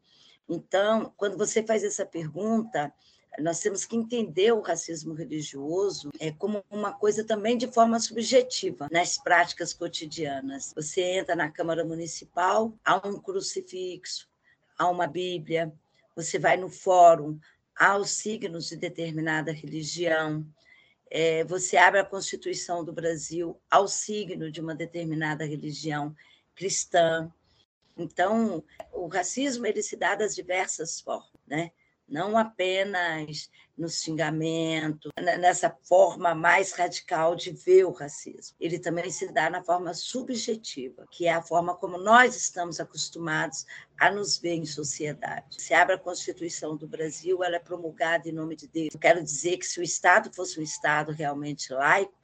Então, 0.48 1.12
quando 1.16 1.36
você 1.36 1.62
faz 1.62 1.82
essa 1.82 2.04
pergunta, 2.04 2.92
nós 3.40 3.60
temos 3.60 3.84
que 3.84 3.96
entender 3.96 4.52
o 4.52 4.60
racismo 4.60 5.14
religioso 5.14 6.10
é 6.18 6.30
como 6.32 6.64
uma 6.70 6.92
coisa 6.92 7.24
também 7.24 7.56
de 7.56 7.66
forma 7.66 7.98
subjetiva 8.00 8.88
nas 8.90 9.18
práticas 9.18 9.72
cotidianas. 9.72 10.72
Você 10.74 11.02
entra 11.02 11.34
na 11.34 11.50
Câmara 11.50 11.84
Municipal, 11.84 12.72
há 12.84 13.06
um 13.06 13.18
crucifixo, 13.18 14.28
há 14.78 14.88
uma 14.88 15.06
Bíblia, 15.06 15.72
você 16.14 16.38
vai 16.38 16.56
no 16.56 16.70
fórum, 16.70 17.38
há 17.76 17.96
os 17.96 18.10
signos 18.10 18.68
de 18.68 18.76
determinada 18.76 19.52
religião, 19.52 20.46
é, 21.10 21.44
você 21.44 21.76
abre 21.76 22.00
a 22.00 22.04
Constituição 22.04 22.84
do 22.84 22.92
Brasil 22.92 23.60
ao 23.70 23.86
signo 23.86 24.50
de 24.50 24.60
uma 24.60 24.74
determinada 24.74 25.44
religião 25.44 26.14
cristã. 26.54 27.30
Então, 27.96 28.64
o 28.92 29.06
racismo 29.06 29.66
ele 29.66 29.82
se 29.82 29.96
dá 29.96 30.14
das 30.14 30.34
diversas 30.34 31.00
formas, 31.00 31.30
né? 31.46 31.70
Não 32.08 32.36
apenas 32.38 33.50
no 33.76 33.88
xingamento, 33.88 35.10
nessa 35.38 35.70
forma 35.82 36.34
mais 36.34 36.72
radical 36.72 37.34
de 37.34 37.50
ver 37.50 37.84
o 37.84 37.92
racismo. 37.92 38.56
Ele 38.58 38.78
também 38.78 39.10
se 39.10 39.30
dá 39.32 39.50
na 39.50 39.62
forma 39.62 39.92
subjetiva, 39.92 41.06
que 41.10 41.26
é 41.26 41.32
a 41.32 41.42
forma 41.42 41.76
como 41.76 41.98
nós 41.98 42.34
estamos 42.34 42.80
acostumados 42.80 43.66
a 43.98 44.10
nos 44.10 44.38
ver 44.38 44.54
em 44.54 44.64
sociedade. 44.64 45.60
Se 45.62 45.74
abre 45.74 45.94
a 45.94 45.98
Constituição 45.98 46.76
do 46.76 46.88
Brasil, 46.88 47.44
ela 47.44 47.56
é 47.56 47.60
promulgada 47.60 48.28
em 48.28 48.32
nome 48.32 48.56
de 48.56 48.66
Deus. 48.66 48.94
Eu 48.94 49.00
quero 49.00 49.22
dizer 49.22 49.58
que 49.58 49.66
se 49.66 49.78
o 49.78 49.82
Estado 49.82 50.32
fosse 50.32 50.58
um 50.58 50.62
Estado 50.62 51.12
realmente 51.12 51.72
laico, 51.72 52.14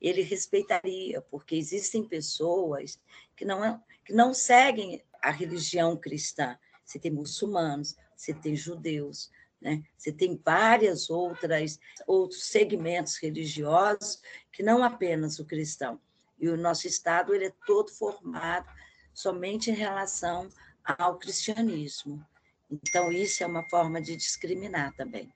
ele 0.00 0.22
respeitaria, 0.22 1.20
porque 1.30 1.54
existem 1.54 2.02
pessoas 2.02 2.98
que 3.36 3.44
não, 3.44 3.80
que 4.04 4.12
não 4.12 4.32
seguem 4.32 5.02
a 5.22 5.30
religião 5.30 5.96
cristã. 5.96 6.58
Você 6.84 6.98
tem 6.98 7.10
muçulmanos, 7.10 7.96
você 8.22 8.32
tem 8.32 8.54
judeus, 8.54 9.30
né? 9.60 9.82
Você 9.96 10.12
tem 10.12 10.40
várias 10.44 11.10
outras 11.10 11.80
outros 12.06 12.44
segmentos 12.44 13.16
religiosos 13.16 14.20
que 14.52 14.62
não 14.62 14.84
apenas 14.84 15.40
o 15.40 15.44
cristão. 15.44 16.00
E 16.38 16.48
o 16.48 16.56
nosso 16.56 16.86
estado 16.86 17.34
ele 17.34 17.46
é 17.46 17.52
todo 17.66 17.90
formado 17.90 18.68
somente 19.12 19.70
em 19.70 19.74
relação 19.74 20.48
ao 20.84 21.18
cristianismo. 21.18 22.24
Então 22.70 23.10
isso 23.10 23.42
é 23.42 23.46
uma 23.46 23.68
forma 23.68 24.00
de 24.00 24.16
discriminar 24.16 24.94
também. 24.94 25.28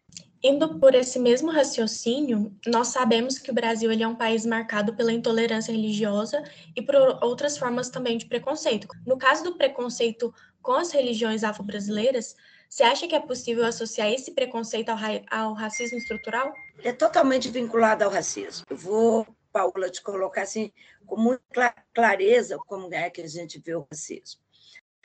Indo 0.43 0.79
por 0.79 0.95
esse 0.95 1.19
mesmo 1.19 1.51
raciocínio, 1.51 2.57
nós 2.67 2.89
sabemos 2.89 3.37
que 3.37 3.51
o 3.51 3.55
Brasil 3.55 3.91
ele 3.91 4.05
é 4.05 4.09
um 4.09 4.15
país 4.15 4.47
marcado 4.47 4.95
pela 4.95 5.13
intolerância 5.13 5.73
religiosa 5.73 6.41
e 6.75 6.81
por 6.81 6.95
outras 7.23 7.59
formas 7.59 7.91
também 7.91 8.17
de 8.17 8.27
preconceito. 8.27 8.87
No 9.05 9.19
caso 9.19 9.43
do 9.43 9.57
preconceito 9.57 10.33
com 10.63 10.73
as 10.73 10.93
religiões 10.93 11.43
afro-brasileiras, 11.43 12.37
você 12.69 12.83
acha 12.83 13.07
que 13.07 13.15
é 13.15 13.21
possível 13.21 13.65
associar 13.65 14.11
esse 14.11 14.33
preconceito 14.33 14.91
ao, 14.91 14.99
ao 15.31 15.55
racismo 15.55 15.99
estrutural? 15.99 16.53
É 16.83 16.93
totalmente 16.93 17.49
vinculado 17.49 18.05
ao 18.05 18.11
racismo. 18.11 18.67
Eu 18.69 18.77
vou, 18.77 19.27
Paula, 19.53 19.89
te 19.89 20.03
colocar 20.03 20.43
assim, 20.43 20.73
com 21.07 21.17
muita 21.17 21.75
clareza 21.95 22.59
como 22.67 22.93
é 22.93 23.09
que 23.09 23.23
a 23.23 23.29
gente 23.29 23.59
vê 23.59 23.75
o 23.75 23.87
racismo. 23.91 24.41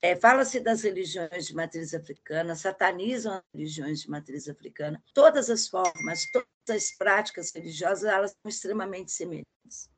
É, 0.02 0.16
Fala-se 0.16 0.60
das 0.60 0.82
religiões 0.82 1.46
de 1.46 1.54
matriz 1.54 1.94
africana, 1.94 2.56
satanizam 2.56 3.36
as 3.36 3.44
religiões 3.54 4.02
de 4.02 4.10
matriz 4.10 4.50
africana. 4.50 5.02
Todas 5.14 5.48
as 5.50 5.68
formas, 5.68 6.26
todas 6.32 6.48
as 6.70 6.92
práticas 6.92 7.52
religiosas, 7.54 8.06
elas 8.06 8.32
são 8.32 8.50
extremamente 8.50 9.12
semelhantes. 9.12 9.90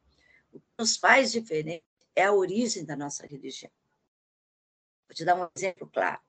O 0.52 0.60
que 0.60 0.66
nos 0.78 0.98
faz 0.98 1.32
diferente 1.32 1.86
é 2.16 2.26
a 2.26 2.34
origem 2.34 2.84
da 2.84 2.98
nossa 2.98 3.26
religião. 3.26 3.72
Vou 5.08 5.16
te 5.16 5.24
dar 5.24 5.36
um 5.36 5.48
exemplo 5.56 5.90
claro. 5.92 6.20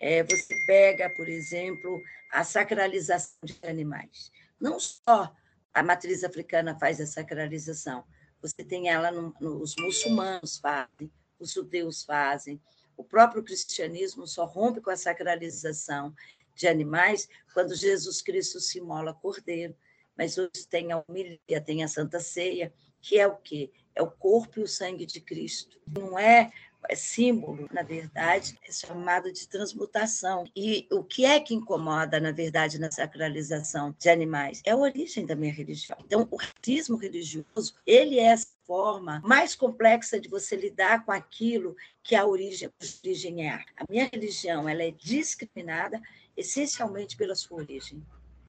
É, 0.00 0.22
você 0.22 0.54
pega, 0.66 1.10
por 1.10 1.28
exemplo, 1.28 2.02
a 2.30 2.44
sacralização 2.44 3.38
de 3.42 3.58
animais. 3.62 4.30
Não 4.60 4.78
só 4.78 5.34
a 5.72 5.82
matriz 5.82 6.24
africana 6.24 6.78
faz 6.78 7.00
a 7.00 7.06
sacralização, 7.06 8.04
você 8.40 8.64
tem 8.64 8.88
ela, 8.88 9.10
no, 9.10 9.34
no, 9.40 9.60
os 9.60 9.74
muçulmanos 9.76 10.58
fazem, 10.58 11.10
os 11.38 11.52
judeus 11.52 12.04
fazem, 12.04 12.60
o 12.96 13.04
próprio 13.04 13.42
cristianismo 13.42 14.26
só 14.26 14.44
rompe 14.44 14.80
com 14.80 14.90
a 14.90 14.96
sacralização 14.96 16.14
de 16.54 16.66
animais 16.66 17.28
quando 17.54 17.74
Jesus 17.74 18.20
Cristo 18.20 18.58
se 18.60 18.78
imola 18.78 19.14
cordeiro. 19.14 19.74
Mas 20.16 20.36
hoje 20.36 20.66
tem 20.68 20.90
a 20.90 21.04
homilia, 21.06 21.60
tem 21.64 21.84
a 21.84 21.88
Santa 21.88 22.18
Ceia, 22.18 22.72
que 23.00 23.18
é 23.18 23.26
o 23.26 23.36
quê? 23.36 23.70
É 23.94 24.02
o 24.02 24.10
corpo 24.10 24.58
e 24.58 24.62
o 24.64 24.68
sangue 24.68 25.06
de 25.06 25.20
Cristo. 25.20 25.80
Não 25.86 26.18
é 26.18 26.52
símbolo, 26.94 27.68
na 27.72 27.82
verdade, 27.82 28.58
é 28.66 28.72
chamado 28.72 29.32
de 29.32 29.46
transmutação. 29.48 30.44
E 30.54 30.86
o 30.90 31.02
que 31.02 31.24
é 31.24 31.38
que 31.40 31.54
incomoda, 31.54 32.20
na 32.20 32.32
verdade, 32.32 32.78
na 32.78 32.90
sacralização 32.90 33.94
de 33.98 34.08
animais? 34.08 34.62
É 34.64 34.70
a 34.70 34.76
origem 34.76 35.26
da 35.26 35.36
minha 35.36 35.52
religião. 35.52 35.98
Então, 36.04 36.26
o 36.30 36.36
racismo 36.36 36.96
religioso, 36.96 37.74
ele 37.86 38.18
é 38.18 38.34
forma 38.68 39.20
mais 39.24 39.54
complexa 39.54 40.20
de 40.20 40.28
você 40.28 40.54
lidar 40.54 41.04
com 41.04 41.10
aquilo 41.10 41.74
que 42.02 42.14
a 42.14 42.26
origem, 42.26 42.68
a 42.68 43.04
origem 43.04 43.48
é. 43.48 43.64
A 43.76 43.84
minha 43.88 44.08
religião, 44.12 44.68
ela 44.68 44.82
é 44.82 44.90
discriminada 44.90 46.00
essencialmente 46.36 47.16
pela 47.16 47.34
sua 47.34 47.58
origem, 47.58 48.04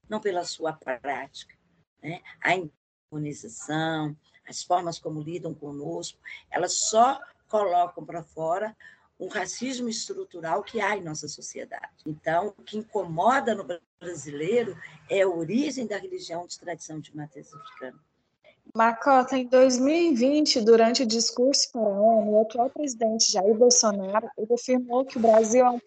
não 0.08 0.20
pela 0.20 0.44
sua 0.44 0.74
prática. 0.74 1.54
Né? 2.02 2.20
A 2.42 2.52
imunização, 3.10 4.16
as 4.46 4.62
formas 4.62 4.98
como 4.98 5.22
lidam 5.22 5.54
conosco, 5.54 6.18
elas 6.50 6.74
só 6.74 7.18
colocam 7.50 8.04
para 8.06 8.22
fora 8.22 8.74
um 9.18 9.28
racismo 9.28 9.88
estrutural 9.88 10.62
que 10.62 10.80
há 10.80 10.96
em 10.96 11.02
nossa 11.02 11.28
sociedade. 11.28 11.92
Então, 12.06 12.54
o 12.56 12.62
que 12.62 12.78
incomoda 12.78 13.54
no 13.54 13.66
brasileiro 14.00 14.74
é 15.10 15.20
a 15.20 15.28
origem 15.28 15.86
da 15.86 15.98
religião 15.98 16.46
de 16.46 16.58
tradição 16.58 16.98
de 16.98 17.14
matriz 17.14 17.52
africana. 17.52 18.00
Macota, 18.74 19.36
em 19.36 19.46
2020, 19.46 20.60
durante 20.62 21.02
o 21.02 21.06
discurso 21.06 21.70
para 21.72 21.82
a 21.82 21.84
ONU, 21.84 22.32
o 22.32 22.42
atual 22.42 22.70
presidente 22.70 23.32
Jair 23.32 23.54
Bolsonaro 23.54 24.30
afirmou 24.54 25.04
que 25.04 25.18
o 25.18 25.20
Brasil 25.20 25.66
é 25.66 25.70
um 25.70 25.80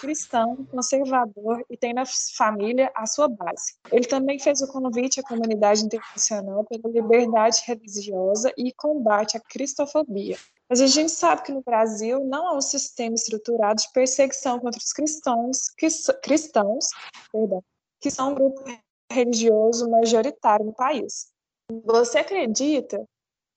cristão, 0.00 0.64
conservador 0.70 1.64
e 1.68 1.76
tem 1.76 1.92
na 1.92 2.04
família 2.36 2.90
a 2.94 3.06
sua 3.06 3.28
base. 3.28 3.74
Ele 3.90 4.06
também 4.06 4.38
fez 4.38 4.60
o 4.60 4.68
convite 4.68 5.20
à 5.20 5.22
comunidade 5.22 5.84
internacional 5.84 6.64
pela 6.64 6.92
liberdade 6.92 7.62
religiosa 7.66 8.52
e 8.56 8.72
combate 8.72 9.36
à 9.36 9.40
cristofobia. 9.40 10.36
Mas 10.68 10.80
a 10.80 10.86
gente 10.86 11.10
sabe 11.10 11.42
que 11.42 11.52
no 11.52 11.62
Brasil 11.62 12.24
não 12.24 12.46
há 12.46 12.56
um 12.56 12.60
sistema 12.60 13.14
estruturado 13.14 13.82
de 13.82 13.92
perseguição 13.92 14.60
contra 14.60 14.78
os 14.78 14.92
cristãos, 14.92 15.68
que, 15.76 15.88
cristãos 16.22 16.86
perdão, 17.32 17.62
que 18.00 18.10
são 18.10 18.30
um 18.30 18.34
grupo 18.34 18.62
religioso 19.10 19.90
majoritário 19.90 20.66
no 20.66 20.72
país. 20.72 21.28
Você 21.84 22.18
acredita 22.18 23.04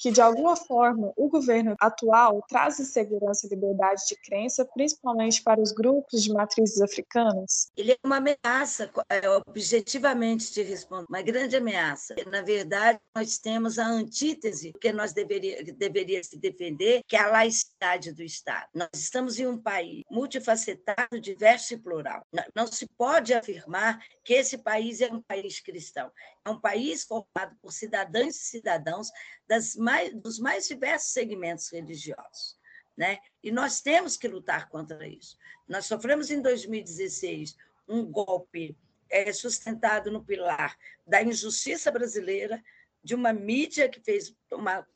que, 0.04 0.12
de 0.12 0.20
alguma 0.20 0.58
forma, 0.58 1.14
o 1.16 1.30
governo 1.30 1.78
atual 1.80 2.44
traz 2.50 2.78
insegurança 2.78 3.48
e 3.48 3.50
liberdade 3.50 4.02
de 4.06 4.18
crença, 4.18 4.66
principalmente 4.66 5.42
para 5.42 5.62
os 5.62 5.72
grupos 5.72 6.22
de 6.22 6.34
matrizes 6.34 6.82
africanas? 6.82 7.72
Ele 7.78 7.94
é 7.94 7.98
uma 8.04 8.18
ameaça, 8.18 8.92
é, 9.08 9.30
objetivamente 9.30 10.52
te 10.52 10.62
respondo, 10.62 11.06
uma 11.08 11.22
grande 11.22 11.56
ameaça. 11.56 12.16
Na 12.30 12.42
verdade, 12.42 13.00
nós 13.16 13.38
temos 13.38 13.80
a 13.80 13.88
antítese 13.88 14.74
que 14.74 14.92
nós 14.92 15.14
deveria, 15.14 15.64
deveria 15.64 16.22
se 16.22 16.38
defender, 16.38 17.02
que 17.08 17.16
é 17.16 17.22
a 17.22 17.32
laicidade 17.32 18.12
do 18.12 18.24
Estado. 18.24 18.68
Nós 18.76 18.90
estamos 18.96 19.40
em 19.40 19.48
um 19.48 19.58
país 19.58 20.04
multifacetado, 20.12 21.18
diverso 21.18 21.76
e 21.76 21.78
plural. 21.78 22.28
Não 22.54 22.68
se 22.68 22.86
pode 22.98 23.34
afirmar 23.34 24.04
que 24.22 24.34
esse 24.34 24.58
país 24.58 25.00
é 25.00 25.08
um 25.08 25.22
país 25.22 25.62
cristão. 25.62 26.12
É 26.46 26.50
um 26.50 26.60
país 26.60 27.06
formado 27.06 27.56
por 27.62 27.72
cidadãs 27.72 28.36
e 28.36 28.40
cidadãos 28.40 29.10
das 29.48 29.76
mais, 29.76 30.14
dos 30.14 30.40
mais 30.40 30.68
diversos 30.68 31.12
segmentos 31.12 31.70
religiosos. 31.72 32.58
Né? 32.96 33.20
E 33.42 33.52
nós 33.52 33.82
temos 33.82 34.18
que 34.18 34.28
lutar 34.28 34.70
contra 34.70 35.08
isso. 35.08 35.38
Nós 35.68 35.86
sofremos 35.86 36.30
em 36.30 36.42
2016 36.42 37.56
um 37.88 38.06
golpe 38.06 38.78
é, 39.10 39.32
sustentado 39.34 40.12
no 40.12 40.24
pilar 40.24 40.78
da 41.06 41.22
injustiça 41.22 41.92
brasileira, 41.92 42.64
de 43.04 43.16
uma 43.16 43.34
mídia 43.34 43.90
que 43.90 44.00
fez 44.00 44.36
uma 44.52 44.88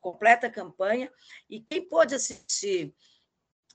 completa 0.00 0.50
campanha, 0.50 1.10
e 1.48 1.60
quem 1.60 1.88
pôde 1.88 2.14
assistir 2.14 2.94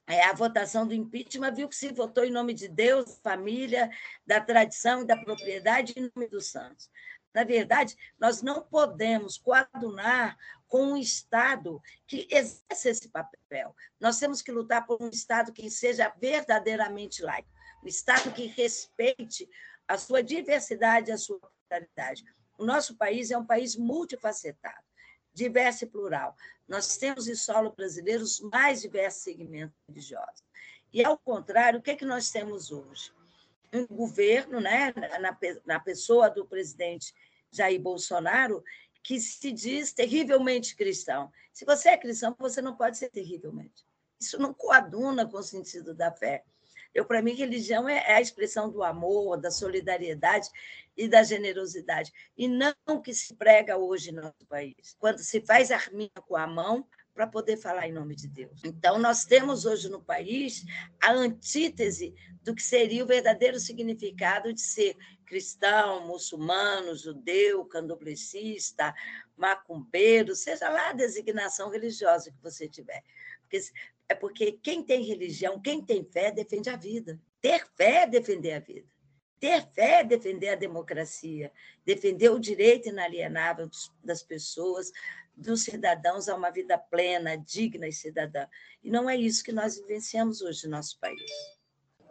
é, 0.07 0.23
a 0.25 0.33
votação 0.33 0.87
do 0.87 0.93
impeachment 0.93 1.53
viu 1.53 1.69
que 1.69 1.75
se 1.75 1.91
votou 1.91 2.23
em 2.23 2.31
nome 2.31 2.53
de 2.53 2.67
Deus, 2.67 3.19
família, 3.23 3.89
da 4.25 4.41
tradição 4.41 5.01
e 5.01 5.05
da 5.05 5.17
propriedade 5.17 5.93
em 5.95 6.11
nome 6.13 6.27
dos 6.27 6.47
santos. 6.47 6.89
Na 7.33 7.43
verdade, 7.43 7.95
nós 8.19 8.41
não 8.41 8.61
podemos 8.61 9.37
coadunar 9.37 10.37
com 10.67 10.93
um 10.93 10.97
Estado 10.97 11.81
que 12.07 12.27
exerce 12.29 12.89
esse 12.89 13.09
papel. 13.09 13.75
Nós 13.99 14.19
temos 14.19 14.41
que 14.41 14.51
lutar 14.51 14.85
por 14.85 15.01
um 15.01 15.09
Estado 15.09 15.51
que 15.51 15.69
seja 15.69 16.13
verdadeiramente 16.19 17.21
laico, 17.21 17.49
um 17.83 17.87
Estado 17.87 18.31
que 18.31 18.45
respeite 18.45 19.49
a 19.87 19.97
sua 19.97 20.21
diversidade, 20.21 21.11
a 21.11 21.17
sua 21.17 21.39
solidariedade. 21.39 22.23
O 22.57 22.65
nosso 22.65 22.95
país 22.95 23.31
é 23.31 23.37
um 23.37 23.45
país 23.45 23.75
multifacetado, 23.75 24.85
diverso 25.33 25.85
e 25.85 25.87
plural. 25.87 26.35
Nós 26.67 26.97
temos 26.97 27.27
em 27.27 27.35
solo 27.35 27.71
brasileiro 27.71 28.23
os 28.23 28.39
mais 28.39 28.81
diversos 28.81 29.23
segmentos 29.23 29.75
religiosos. 29.87 30.43
E, 30.93 31.03
ao 31.03 31.17
contrário, 31.17 31.79
o 31.79 31.81
que, 31.81 31.91
é 31.91 31.95
que 31.95 32.05
nós 32.05 32.29
temos 32.29 32.71
hoje? 32.71 33.11
Um 33.73 33.85
governo, 33.87 34.59
né, 34.59 34.93
na, 35.19 35.37
na 35.65 35.79
pessoa 35.79 36.29
do 36.29 36.45
presidente 36.45 37.13
Jair 37.51 37.79
Bolsonaro, 37.79 38.63
que 39.03 39.19
se 39.19 39.51
diz 39.51 39.93
terrivelmente 39.93 40.75
cristão. 40.75 41.31
Se 41.51 41.65
você 41.65 41.89
é 41.89 41.97
cristão, 41.97 42.35
você 42.37 42.61
não 42.61 42.75
pode 42.75 42.97
ser 42.97 43.09
terrivelmente. 43.09 43.85
Isso 44.19 44.39
não 44.39 44.53
coaduna 44.53 45.27
com 45.27 45.37
o 45.37 45.43
sentido 45.43 45.93
da 45.93 46.11
fé. 46.11 46.43
Eu, 46.93 47.05
para 47.05 47.21
mim, 47.21 47.33
religião 47.33 47.87
é, 47.87 47.97
é 48.05 48.15
a 48.15 48.21
expressão 48.21 48.69
do 48.69 48.83
amor, 48.83 49.37
da 49.39 49.49
solidariedade 49.49 50.49
e 50.95 51.07
da 51.07 51.23
generosidade, 51.23 52.11
e 52.37 52.47
não 52.47 52.73
o 52.87 53.01
que 53.01 53.13
se 53.13 53.33
prega 53.33 53.77
hoje 53.77 54.11
no 54.11 54.21
nosso 54.21 54.45
país. 54.47 54.95
Quando 54.99 55.19
se 55.19 55.41
faz 55.41 55.71
arminha 55.71 56.11
com 56.27 56.35
a 56.35 56.45
mão 56.45 56.85
para 57.21 57.27
poder 57.27 57.55
falar 57.55 57.87
em 57.87 57.91
nome 57.91 58.15
de 58.15 58.27
Deus. 58.27 58.63
Então, 58.63 58.97
nós 58.97 59.25
temos 59.25 59.63
hoje 59.63 59.87
no 59.87 60.01
país 60.01 60.65
a 60.99 61.11
antítese 61.11 62.15
do 62.41 62.55
que 62.55 62.63
seria 62.63 63.03
o 63.03 63.07
verdadeiro 63.07 63.59
significado 63.59 64.51
de 64.51 64.59
ser 64.59 64.97
cristão, 65.23 66.07
muçulmano, 66.07 66.95
judeu, 66.95 67.63
candomblessista, 67.65 68.91
macumbeiro, 69.37 70.35
seja 70.35 70.67
lá 70.67 70.89
a 70.89 70.93
designação 70.93 71.69
religiosa 71.69 72.31
que 72.31 72.41
você 72.41 72.67
tiver. 72.67 73.03
Porque, 73.41 73.59
é 74.09 74.15
porque 74.15 74.53
quem 74.53 74.83
tem 74.83 75.03
religião, 75.03 75.61
quem 75.61 75.79
tem 75.85 76.03
fé, 76.03 76.31
defende 76.31 76.71
a 76.71 76.75
vida. 76.75 77.21
Ter 77.39 77.67
fé 77.77 78.01
é 78.01 78.07
defender 78.07 78.53
a 78.53 78.59
vida. 78.59 78.89
Ter 79.39 79.61
fé 79.73 80.01
é 80.01 80.03
defender 80.03 80.49
a 80.49 80.55
democracia, 80.55 81.51
defender 81.85 82.29
o 82.29 82.39
direito 82.39 82.89
inalienável 82.89 83.69
das 84.03 84.21
pessoas, 84.21 84.91
dos 85.35 85.63
cidadãos 85.63 86.29
a 86.29 86.35
uma 86.35 86.51
vida 86.51 86.77
plena, 86.77 87.37
digna 87.37 87.87
e 87.87 87.93
cidadã. 87.93 88.45
E 88.83 88.89
não 88.89 89.09
é 89.09 89.15
isso 89.15 89.43
que 89.43 89.51
nós 89.51 89.77
vivenciamos 89.77 90.41
hoje 90.41 90.65
no 90.65 90.71
nosso 90.71 90.99
país. 90.99 91.21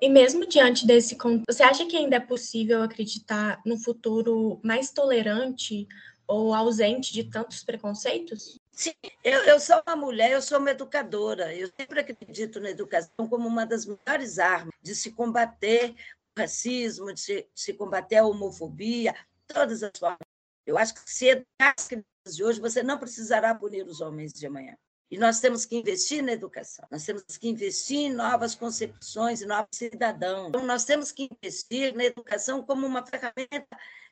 E 0.01 0.09
mesmo 0.09 0.47
diante 0.47 0.87
desse 0.87 1.17
você 1.47 1.63
acha 1.63 1.87
que 1.87 1.97
ainda 1.97 2.17
é 2.17 2.21
possível 2.21 2.83
acreditar 2.83 3.61
no 3.67 3.79
futuro 3.79 4.59
mais 4.65 4.91
tolerante 4.91 5.87
ou 6.27 6.55
ausente 6.55 7.13
de 7.13 7.25
tantos 7.25 7.63
preconceitos? 7.63 8.59
Sim, 8.73 8.95
eu, 9.23 9.43
eu 9.45 9.61
sou 9.61 9.83
uma 9.87 9.97
mulher, 9.97 10.31
eu 10.31 10.41
sou 10.41 10.59
uma 10.59 10.71
educadora. 10.71 11.55
Eu 11.55 11.71
sempre 11.79 12.01
acredito 12.01 12.61
na 12.61 12.71
educação 12.71 13.29
como 13.29 13.47
uma 13.47 13.67
das 13.67 13.85
melhores 13.85 14.39
armas 14.39 14.73
de 14.81 14.95
se 14.95 15.13
combater 15.13 15.95
o 16.35 16.41
racismo, 16.41 17.13
de 17.13 17.21
se, 17.21 17.43
de 17.55 17.61
se 17.61 17.75
combater 17.75 18.17
a 18.17 18.27
homofobia, 18.27 19.15
todas 19.47 19.83
as 19.83 19.93
formas. 19.99 20.19
Eu 20.65 20.79
acho 20.79 20.95
que 20.95 21.01
se 21.05 21.27
educar 21.27 21.75
as 21.77 21.89
crianças 21.89 22.10
de 22.29 22.45
hoje, 22.45 22.61
você 22.61 22.83
não 22.83 22.99
precisará 22.99 23.55
punir 23.55 23.87
os 23.87 24.01
homens 24.01 24.33
de 24.33 24.47
amanhã. 24.47 24.77
E 25.11 25.19
nós 25.19 25.41
temos 25.41 25.65
que 25.65 25.77
investir 25.77 26.23
na 26.23 26.33
educação, 26.33 26.87
nós 26.89 27.05
temos 27.05 27.25
que 27.37 27.49
investir 27.49 27.99
em 27.99 28.13
novas 28.13 28.55
concepções 28.55 29.41
e 29.41 29.47
novos 29.47 29.71
cidadãos. 29.73 30.49
Então, 30.49 30.65
nós 30.65 30.85
temos 30.85 31.11
que 31.11 31.29
investir 31.33 31.95
na 31.97 32.05
educação 32.05 32.63
como 32.63 32.87
uma 32.87 33.05
ferramenta 33.05 33.67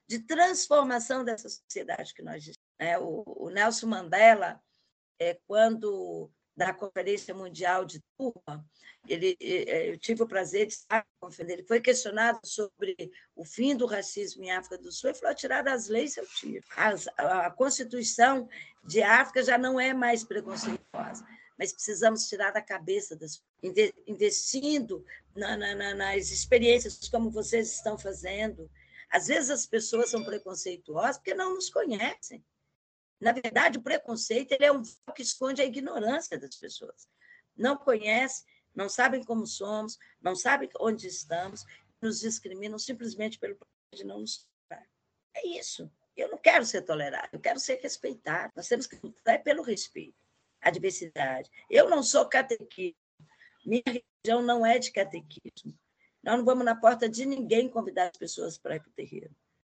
de 0.08 0.18
transformação 0.20 1.22
dessa 1.22 1.48
sociedade 1.48 2.14
que 2.14 2.22
nós 2.22 2.50
é, 2.80 2.98
o, 2.98 3.22
o 3.26 3.50
Nelson 3.50 3.86
Mandela, 3.86 4.60
é, 5.20 5.38
quando 5.46 6.30
da 6.58 6.74
Conferência 6.74 7.32
Mundial 7.32 7.84
de 7.84 8.02
Turma, 8.18 8.66
ele, 9.06 9.36
é, 9.40 9.90
eu 9.90 9.96
tive 9.96 10.24
o 10.24 10.26
prazer 10.26 10.66
de 10.66 10.72
estar 10.72 11.06
ele 11.38 11.62
foi 11.62 11.80
questionado 11.80 12.40
sobre 12.42 12.96
o 13.36 13.44
fim 13.44 13.76
do 13.76 13.86
racismo 13.86 14.42
em 14.42 14.50
África 14.50 14.76
do 14.76 14.90
Sul 14.90 15.10
e 15.10 15.14
falou: 15.14 15.34
tirar 15.36 15.62
das 15.62 15.86
leis 15.86 16.16
eu 16.16 16.26
tiro. 16.26 16.66
A, 16.76 17.46
a 17.46 17.50
Constituição 17.52 18.48
de 18.84 19.00
África 19.00 19.42
já 19.44 19.56
não 19.56 19.78
é 19.78 19.94
mais 19.94 20.24
preconceituosa, 20.24 21.24
mas 21.56 21.72
precisamos 21.72 22.28
tirar 22.28 22.50
da 22.50 22.60
cabeça 22.60 23.14
das 23.14 23.40
investindo 24.06 25.04
na, 25.36 25.56
na, 25.56 25.94
nas 25.94 26.30
experiências 26.30 27.08
como 27.08 27.30
vocês 27.30 27.72
estão 27.72 27.96
fazendo. 27.96 28.68
Às 29.08 29.28
vezes 29.28 29.50
as 29.50 29.64
pessoas 29.64 30.10
são 30.10 30.24
preconceituosas 30.24 31.18
porque 31.18 31.34
não 31.34 31.54
nos 31.54 31.70
conhecem. 31.70 32.44
Na 33.20 33.32
verdade, 33.32 33.78
o 33.78 33.82
preconceito 33.82 34.52
ele 34.52 34.64
é 34.64 34.72
um 34.72 34.82
que 35.14 35.22
esconde 35.22 35.60
a 35.60 35.64
ignorância 35.64 36.38
das 36.38 36.56
pessoas. 36.56 37.08
Não 37.56 37.76
conhece, 37.76 38.44
não 38.74 38.88
sabem 38.88 39.24
como 39.24 39.46
somos, 39.46 39.98
não 40.20 40.36
sabem 40.36 40.68
onde 40.78 41.08
estamos, 41.08 41.64
nos 42.00 42.20
discriminam 42.20 42.78
simplesmente 42.78 43.38
pelo 43.38 43.58
de 43.92 44.04
não 44.04 44.20
nos 44.20 44.46
tolerar. 44.68 44.88
É 45.34 45.46
isso. 45.48 45.90
Eu 46.16 46.28
não 46.30 46.38
quero 46.38 46.64
ser 46.64 46.82
tolerado, 46.82 47.28
eu 47.32 47.40
quero 47.40 47.60
ser 47.60 47.76
respeitado. 47.80 48.52
Nós 48.56 48.68
temos 48.68 48.86
que 48.86 48.98
lutar 49.02 49.42
pelo 49.42 49.62
respeito, 49.62 50.16
a 50.60 50.70
diversidade. 50.70 51.50
Eu 51.70 51.88
não 51.88 52.02
sou 52.02 52.28
catequismo. 52.28 52.96
Minha 53.64 53.82
religião 53.86 54.42
não 54.42 54.66
é 54.66 54.78
de 54.78 54.90
catequismo. 54.90 55.78
Nós 56.22 56.36
não 56.38 56.44
vamos 56.44 56.64
na 56.64 56.74
porta 56.74 57.08
de 57.08 57.24
ninguém 57.24 57.68
convidar 57.68 58.10
as 58.10 58.16
pessoas 58.16 58.58
para 58.58 58.76
ir 58.76 58.80
para 58.80 58.90
o 58.90 58.92
terreiro. 58.92 59.34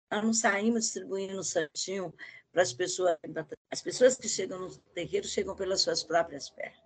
Nós 0.10 0.24
não 0.24 0.34
saímos 0.34 0.86
distribuindo 0.86 1.44
santinho 1.44 2.14
para 2.52 2.62
as 2.62 2.74
pessoas. 2.74 3.18
As 3.70 3.82
pessoas 3.82 4.18
que 4.18 4.28
chegam 4.28 4.60
no 4.60 4.78
terreiro 4.94 5.28
chegam 5.28 5.56
pelas 5.56 5.82
suas 5.82 6.04
próprias 6.04 6.50
pernas. 6.50 6.80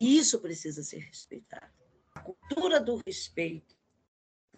E 0.00 0.18
isso 0.18 0.40
precisa 0.40 0.82
ser 0.82 0.98
respeitado. 0.98 1.72
A 2.14 2.20
cultura 2.20 2.80
do 2.80 3.00
respeito. 3.06 3.76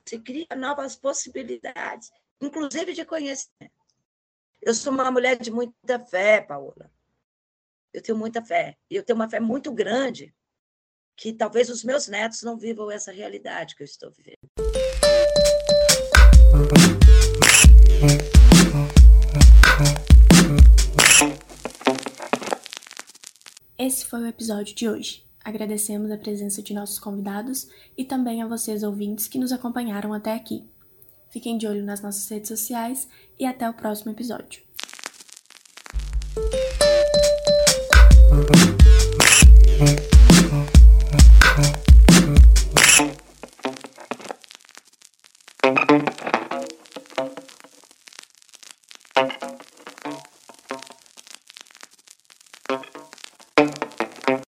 Você 0.05 0.19
cria 0.19 0.47
novas 0.57 0.97
possibilidades, 0.97 2.11
inclusive 2.41 2.93
de 2.93 3.05
conhecimento. 3.05 3.73
Eu 4.61 4.75
sou 4.75 4.93
uma 4.93 5.11
mulher 5.11 5.39
de 5.39 5.51
muita 5.51 5.99
fé, 5.99 6.41
Paola. 6.41 6.91
Eu 7.93 8.03
tenho 8.03 8.19
muita 8.19 8.43
fé. 8.43 8.77
E 8.91 8.97
eu 8.97 9.03
tenho 9.03 9.17
uma 9.17 9.29
fé 9.29 9.41
muito 9.41 9.73
grande 9.73 10.35
que 11.17 11.33
talvez 11.33 11.69
os 11.71 11.85
meus 11.85 12.09
netos 12.09 12.43
não 12.43 12.57
vivam 12.57 12.91
essa 12.91 13.13
realidade 13.13 13.77
que 13.77 13.83
eu 13.83 13.87
estou 13.87 14.11
vivendo. 14.11 14.94
Esse 23.87 24.07
foi 24.07 24.23
o 24.23 24.27
episódio 24.27 24.75
de 24.75 24.89
hoje. 24.89 25.23
Agradecemos 25.45 26.11
a 26.11 26.17
presença 26.17 26.63
de 26.63 26.73
nossos 26.73 26.99
convidados 26.99 27.69
e 27.99 28.03
também 28.03 28.41
a 28.41 28.47
vocês 28.47 28.83
ouvintes 28.83 29.29
que 29.29 29.39
nos 29.39 29.53
acompanharam 29.53 30.15
até 30.15 30.33
aqui. 30.33 30.65
Fiquem 31.29 31.59
de 31.59 31.67
olho 31.67 31.85
nas 31.85 32.01
nossas 32.01 32.27
redes 32.31 32.49
sociais 32.49 33.07
e 33.39 33.45
até 33.45 33.69
o 33.69 33.75
próximo 33.75 34.11
episódio. 34.13 34.64